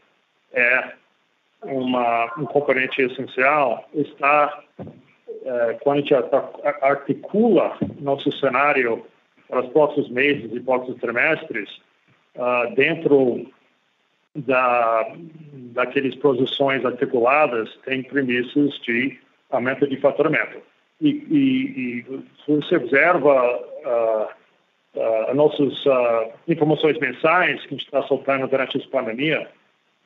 [0.54, 0.94] é
[1.64, 4.64] uma, um componente essencial, está,
[5.46, 6.14] é, quando a gente
[6.82, 9.04] articula nosso cenário
[9.50, 11.70] para os próximos meses e próximos trimestres,
[12.36, 13.48] uh, dentro
[14.36, 15.14] da,
[15.74, 19.20] daqueles posições articuladas, tem premissas de
[19.52, 20.58] aumento de faturamento.
[21.02, 22.06] E, e, e
[22.48, 24.28] você observa uh,
[25.00, 29.48] uh, nossas uh, informações mensais que a gente está soltando durante essa pandemia,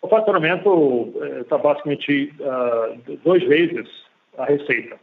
[0.01, 1.11] o faturamento
[1.41, 2.31] está basicamente
[3.23, 3.89] duas vezes
[4.37, 4.95] a receita.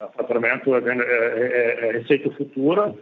[0.00, 2.94] O faturamento é, é, é, é receita futura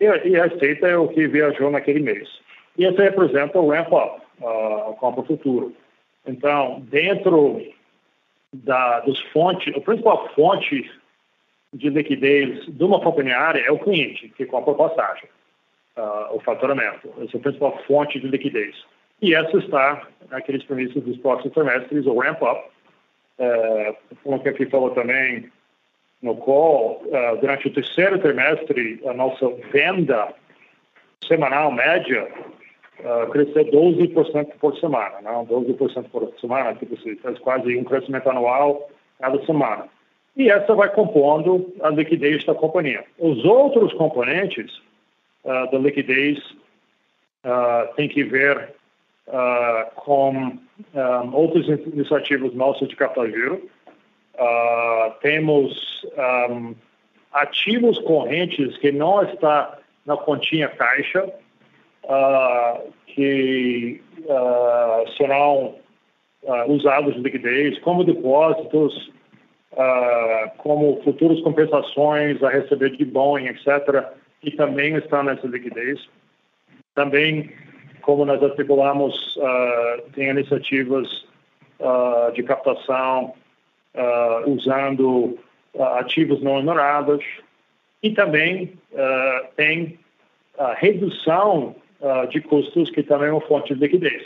[0.00, 2.28] e, e, a receita é o que viajou naquele mês.
[2.76, 5.74] E isso representa o ramp-up, a compra futuro.
[6.26, 7.62] Então, dentro
[8.52, 10.90] da, dos fontes, a principal fonte
[11.72, 15.28] de liquidez de uma companhia aérea é o cliente que compra a passagem,
[15.96, 17.08] uh, o faturamento.
[17.22, 18.76] Essa é a principal fonte de liquidez.
[19.20, 22.68] E essa está naqueles premissas dos próximos trimestres, o ramp-up.
[23.38, 25.50] Uh, como que aqui falou também
[26.22, 30.34] no call, uh, durante o terceiro trimestre, a nossa venda
[31.22, 32.28] semanal média
[33.00, 35.46] uh, crescer 12% por semana, não?
[35.46, 38.88] 12% por semana, tipo assim, faz quase um crescimento anual
[39.18, 39.88] cada semana.
[40.36, 43.04] E essa vai compondo a liquidez da companhia.
[43.18, 44.70] Os outros componentes
[45.44, 46.38] uh, da liquidez
[47.44, 48.72] uh, tem que ver
[49.26, 50.30] uh, com
[50.94, 53.68] um, outras iniciativas nossas de capital giro.
[55.20, 56.06] temos
[56.50, 56.74] um,
[57.32, 59.76] ativos correntes que não está
[60.06, 61.28] na continha caixa,
[62.08, 65.74] uh, que uh, serão
[66.42, 69.12] uh, usados de liquidez como depósitos,
[70.56, 74.08] como futuras compensações a receber de Boeing, etc.,
[74.40, 76.00] que também estão nessa liquidez.
[76.96, 77.52] Também,
[78.02, 79.38] como nós articulamos,
[80.14, 81.06] tem iniciativas
[82.34, 83.34] de captação
[84.46, 85.38] usando
[86.00, 87.24] ativos não honorados
[88.02, 88.72] e também
[89.54, 89.96] tem
[90.58, 91.87] a redução uh,
[92.30, 94.22] de custos, que também é uma fonte de liquidez,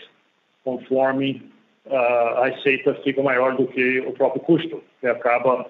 [0.64, 1.42] conforme
[1.90, 5.66] a receita fica maior do que o próprio custo, que acaba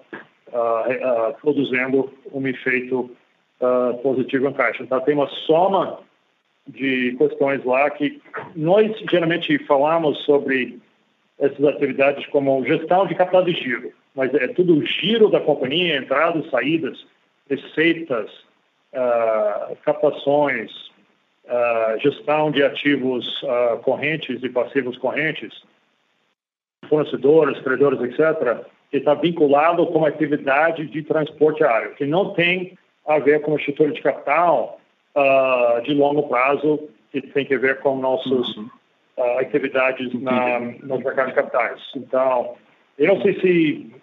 [0.49, 3.11] uh, produzindo um efeito
[4.03, 4.83] positivo em caixa.
[4.83, 6.01] Então, tem uma soma
[6.67, 8.21] de questões lá que
[8.55, 10.81] nós geralmente falamos sobre
[11.39, 15.97] essas atividades como gestão de capital de giro, mas é tudo o giro da companhia,
[15.97, 17.05] entradas, saídas,
[17.49, 18.31] receitas,
[19.85, 20.92] captações,
[21.53, 25.53] uh, gestão de ativos uh, correntes e passivos correntes,
[26.89, 32.77] fornecedores, credores, etc., está vinculado com a atividade de transporte aéreo, que não tem
[33.07, 34.81] a ver com a estrutura de capital
[35.15, 38.69] uh, de longo prazo, que tem a ver com nossas uhum.
[39.39, 41.81] atividades na, nos mercados de capitais.
[41.97, 42.55] Então,
[42.99, 44.02] eu não sei se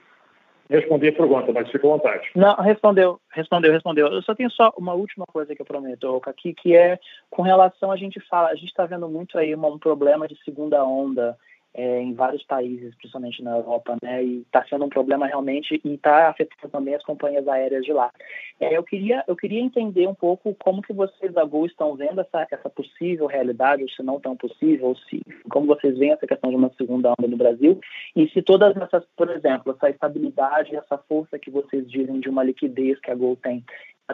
[0.69, 2.29] respondi a pergunta, mas fica à vontade.
[2.35, 4.07] Não, respondeu, respondeu, respondeu.
[4.07, 6.99] Eu só tenho só uma última coisa que eu prometo, aqui, que é
[7.29, 10.83] com relação a gente fala, a gente está vendo muito aí um problema de segunda
[10.83, 11.37] onda
[11.73, 14.23] é, em vários países, principalmente na Europa, né?
[14.23, 18.11] E está sendo um problema realmente e está afetando também as companhias aéreas de lá.
[18.59, 22.21] É, eu queria eu queria entender um pouco como que vocês da Gol estão vendo
[22.21, 26.27] essa essa possível realidade, ou se não tão possível, ou se como vocês veem essa
[26.27, 27.79] questão de uma segunda onda no Brasil
[28.15, 32.43] e se todas essas, por exemplo, essa estabilidade, essa força que vocês dizem de uma
[32.43, 33.63] liquidez que a Gol tem,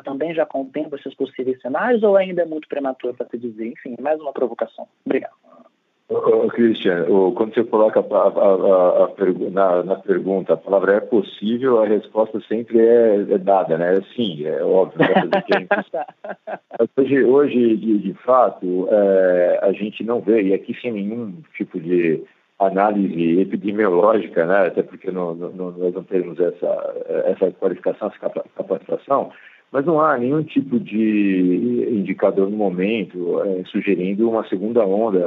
[0.03, 3.67] também já contempla esses possíveis cenários ou ainda é muito prematuro para se dizer?
[3.67, 4.87] Enfim, mais uma provocação.
[5.05, 5.33] Obrigado.
[6.07, 11.81] Ô, Christian, quando você coloca a, a, a, na, na, pergunta a palavra é possível,
[11.81, 13.99] a resposta sempre é, é dada, né?
[14.15, 15.01] Sim, é óbvio.
[15.03, 21.41] É hoje, hoje de, de fato, é, a gente não vê, e aqui sem nenhum
[21.57, 22.23] tipo de
[22.59, 24.67] análise epidemiológica, né?
[24.67, 26.93] até porque não, não, nós não temos essa,
[27.25, 29.31] essa qualificação, essa capacitação,
[29.75, 35.19] mas não há nenhum tipo de indicador no momento é, sugerindo uma segunda onda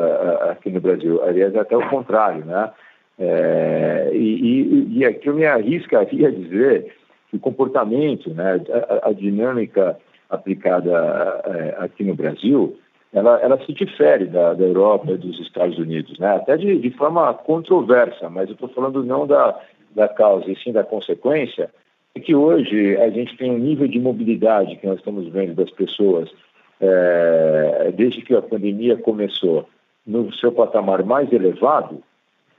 [0.51, 1.23] aqui no Brasil.
[1.23, 2.71] Aliás, até o contrário, né?
[3.19, 6.95] É, e, e, aqui eu me arriscaria a dizer
[7.29, 8.59] que o comportamento, né,
[9.03, 9.99] a, a dinâmica
[10.31, 12.75] aplicada é, aqui no Brasil,
[13.13, 16.37] ela, ela se difere da, da Europa e dos Estados Unidos, né?
[16.37, 19.61] até de, de forma controversa, mas eu estou falando não da,
[19.95, 21.69] da causa, e sim da consequência,
[22.19, 25.71] é que hoje a gente tem um nível de mobilidade que nós estamos vendo das
[25.71, 26.31] pessoas
[26.81, 29.69] é, desde que a pandemia começou
[30.07, 32.03] no seu patamar mais elevado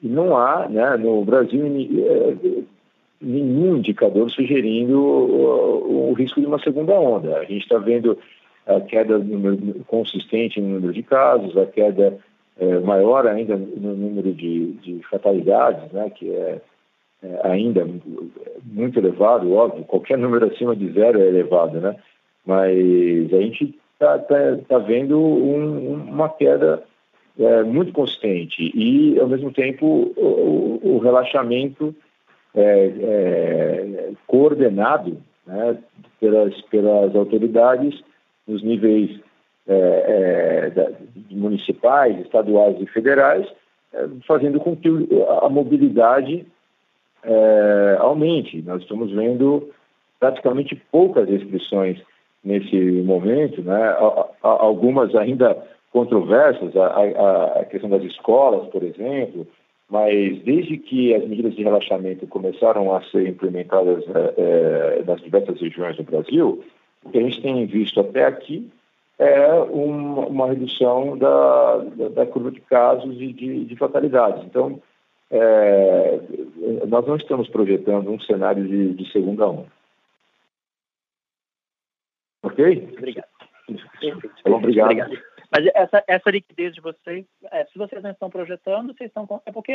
[0.01, 2.63] e não há né, no Brasil é,
[3.21, 7.37] nenhum indicador sugerindo o, o, risco de uma segunda onda.
[7.37, 8.17] A gente está vendo
[8.65, 9.19] a queda
[9.87, 12.17] consistente no número de casos, a queda
[12.59, 16.61] é, maior ainda no número de, de fatalidades, né, que é,
[17.43, 17.87] ainda
[18.63, 21.95] muito elevado, óbvio, qualquer número acima de zero é elevado, né?
[22.45, 24.35] Mas a gente está tá,
[24.67, 26.83] tá vendo um, uma queda
[27.37, 31.93] é, muito consistente e, ao mesmo tempo, o, o relaxamento
[32.55, 35.77] é, é, coordenado né,
[36.19, 38.01] pelas, pelas autoridades
[38.47, 39.19] nos níveis
[39.67, 40.91] é, é,
[41.29, 43.47] municipais, estaduais e federais,
[43.93, 44.89] é, fazendo com que
[45.41, 46.45] a mobilidade
[47.23, 48.61] é, aumente.
[48.61, 49.69] Nós estamos vendo
[50.19, 51.99] praticamente poucas restrições
[52.43, 53.95] nesse momento, né?
[54.41, 55.57] algumas ainda
[55.91, 59.47] controversas, a, a, questão das escolas, por exemplo,
[59.89, 65.59] mas desde que as medidas de relaxamento começaram a ser implementadas é, é, nas diversas
[65.59, 66.63] regiões do Brasil,
[67.03, 68.69] o que a gente tem visto até aqui
[69.17, 74.43] é uma, uma redução da, da, da, curva de casos e de, de fatalidades.
[74.45, 74.79] Então,
[75.31, 76.19] é,
[76.87, 79.71] nós não estamos projetando um cenário de, de segunda onda.
[82.43, 82.93] Ok?
[82.97, 83.27] Obrigado.
[83.67, 84.31] Perfeito.
[84.45, 84.85] Obrigado.
[84.85, 85.29] Obrigado.
[85.51, 89.41] Mas essa, essa liquidez de vocês, é, se vocês não estão projetando, vocês estão.
[89.45, 89.73] É porque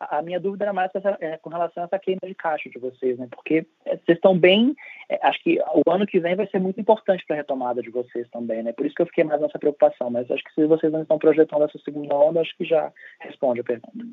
[0.00, 2.70] a, a minha dúvida era mais essa, é, com relação a essa queima de caixa
[2.70, 3.28] de vocês, né?
[3.30, 4.74] Porque é, vocês estão bem.
[5.10, 7.90] É, acho que o ano que vem vai ser muito importante para a retomada de
[7.90, 8.72] vocês também, né?
[8.72, 10.10] Por isso que eu fiquei mais nessa preocupação.
[10.10, 12.90] Mas acho que se vocês não estão projetando essa segunda onda, acho que já
[13.20, 14.06] responde a pergunta.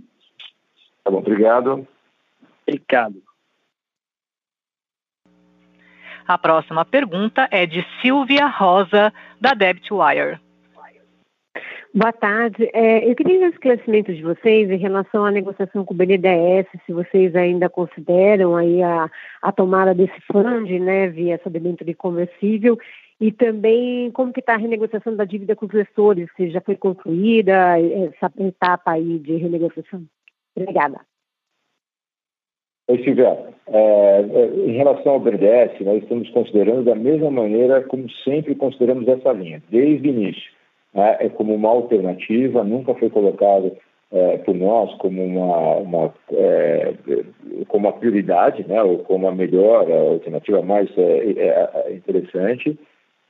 [1.08, 1.88] Tá bom, obrigado.
[2.68, 3.24] Obrigado.
[6.28, 10.38] A próxima pergunta é de Silvia Rosa, da Debtwire.
[11.96, 12.70] Boa tarde.
[12.74, 16.92] É, eu queria um esclarecimento de vocês em relação à negociação com o BNDES, se
[16.92, 19.10] vocês ainda consideram aí a,
[19.42, 22.78] a tomada desse fund, né, via essa debênture conversível,
[23.22, 26.76] e também como que está a renegociação da dívida com os gestores, se já foi
[26.76, 30.06] concluída essa etapa aí de renegociação.
[30.58, 31.00] Obrigada.
[32.90, 33.54] Oi, Silvia.
[33.68, 39.08] É, é em relação ao BNDES, nós estamos considerando da mesma maneira como sempre consideramos
[39.08, 40.58] essa linha, desde o início
[40.98, 43.72] né, é como uma alternativa, nunca foi colocado
[44.12, 46.94] é, por nós como uma, uma é,
[47.68, 52.78] como uma prioridade, né, ou como a melhor a alternativa mais é, é, interessante.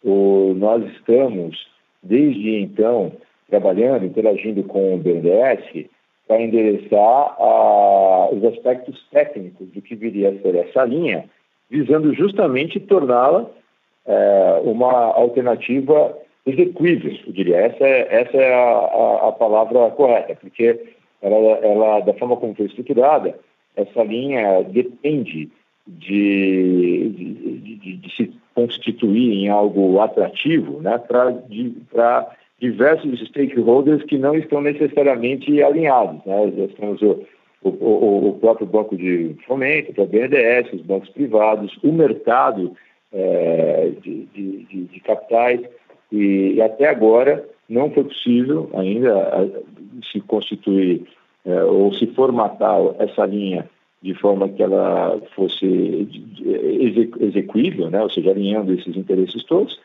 [0.04, 1.68] O, nós estamos,
[2.02, 3.12] desde então,
[3.50, 5.90] trabalhando, interagindo com o BNDES
[6.28, 7.38] para endereçar
[8.34, 11.26] os aspectos técnicos do que viria a ser essa linha,
[11.70, 13.46] visando justamente torná-la
[14.06, 17.58] é, uma alternativa execuível, eu diria.
[17.58, 20.80] Essa é, essa é a, a, a palavra correta, porque
[21.22, 23.38] ela, ela, da forma como foi estruturada,
[23.76, 25.50] essa linha depende
[25.86, 34.36] de, de, de, de se constituir em algo atrativo né, para diversos stakeholders que não
[34.36, 36.24] estão necessariamente alinhados.
[36.26, 36.54] Né?
[36.58, 37.26] Nós temos o,
[37.64, 42.76] o, o, próprio banco de fomento, o BNDES, os bancos privados, o mercado
[43.14, 45.62] é, de, de, de, capitais.
[46.12, 49.52] E, e até agora não foi possível ainda
[50.12, 51.06] se constituir
[51.46, 53.70] é, ou se formatar essa linha
[54.02, 56.08] de forma que ela fosse
[57.20, 58.02] execuível, né?
[58.02, 59.80] ou seja, alinhando esses interesses todos,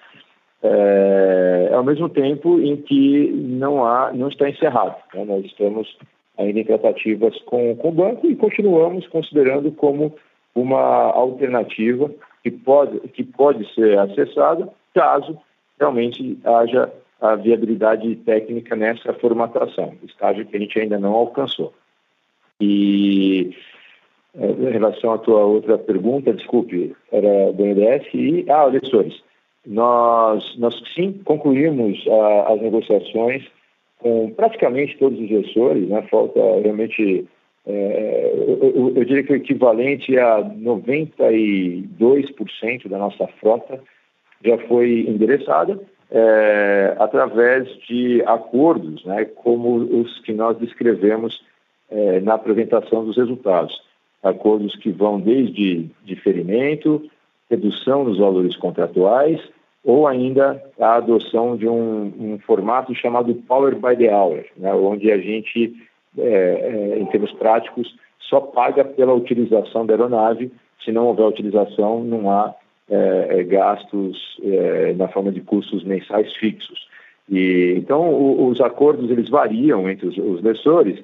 [0.63, 4.97] é, ao mesmo tempo em que não há, não está encerrado.
[5.15, 5.25] Né?
[5.25, 5.97] Nós estamos
[6.39, 10.15] ainda em tratativas com, com o banco e continuamos considerando como
[10.55, 12.11] uma alternativa
[12.43, 15.39] que pode, que pode ser acessada caso
[15.79, 21.73] realmente haja a viabilidade técnica nessa formatação, estágio que a gente ainda não alcançou.
[22.61, 23.55] E
[24.35, 29.23] é, em relação à tua outra pergunta, desculpe, era do NDS e, ah, eleitores.
[29.67, 33.45] Nós, nós sim concluímos a, as negociações
[33.99, 36.03] com praticamente todos os gestores, né?
[36.11, 37.27] falta realmente,
[37.65, 43.81] é, eu, eu, diria que o equivalente a 92% da nossa frota
[44.45, 45.79] já foi endereçada
[46.11, 51.43] é, através de acordos, né, como os que nós descrevemos
[51.91, 53.81] é, na apresentação dos resultados.
[54.23, 57.11] Acordos que vão desde diferimento,
[57.53, 59.41] redução dos valores contratuais
[59.85, 65.11] ou ainda a adoção de um, um formato chamado Power by the Hour, né, onde
[65.11, 65.75] a gente,
[66.17, 70.51] é, é em termos práticos, só paga pela utilização da aeronave.
[70.85, 72.55] Se não houver utilização, não há
[72.89, 76.87] é, é, gastos é, na forma de custos mensais fixos.
[77.29, 81.03] E, então, o, os acordos eles variam entre os, os lessores,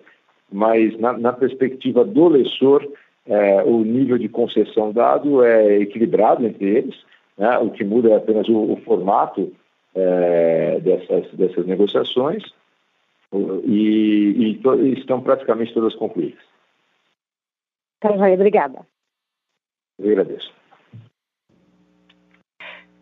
[0.50, 2.86] mas na, na, perspectiva do lessor,
[3.28, 6.96] é, o nível de concessão dado é equilibrado entre eles,
[7.36, 7.59] né?
[7.59, 9.52] o que muda é apenas o, o formato
[9.94, 12.42] é, dessas, dessas negociações.
[13.64, 16.42] e, e estão praticamente todas concluídas.
[18.00, 18.80] Tá, obrigada.
[19.98, 20.52] Eu agradeço.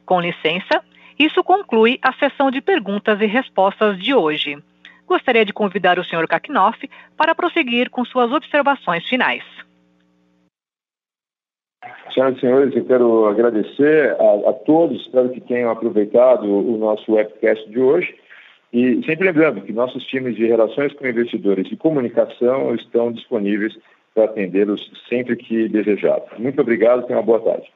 [0.04, 0.82] Com licença,
[1.18, 4.56] isso conclui a sessão de perguntas e respostas de hoje.
[5.06, 6.26] Gostaria de convidar o Sr.
[6.26, 9.44] Kakinoff para prosseguir com suas observações finais.
[12.16, 17.12] Senhoras e senhores, eu quero agradecer a, a, todos, espero que tenham aproveitado o nosso
[17.12, 18.14] webcast de hoje.
[18.72, 23.76] E sempre lembrando que nossos times de relações com investidores e comunicação estão disponíveis
[24.14, 26.24] para atendê-los sempre que desejado.
[26.38, 27.70] Muito obrigado, tenha uma boa tarde.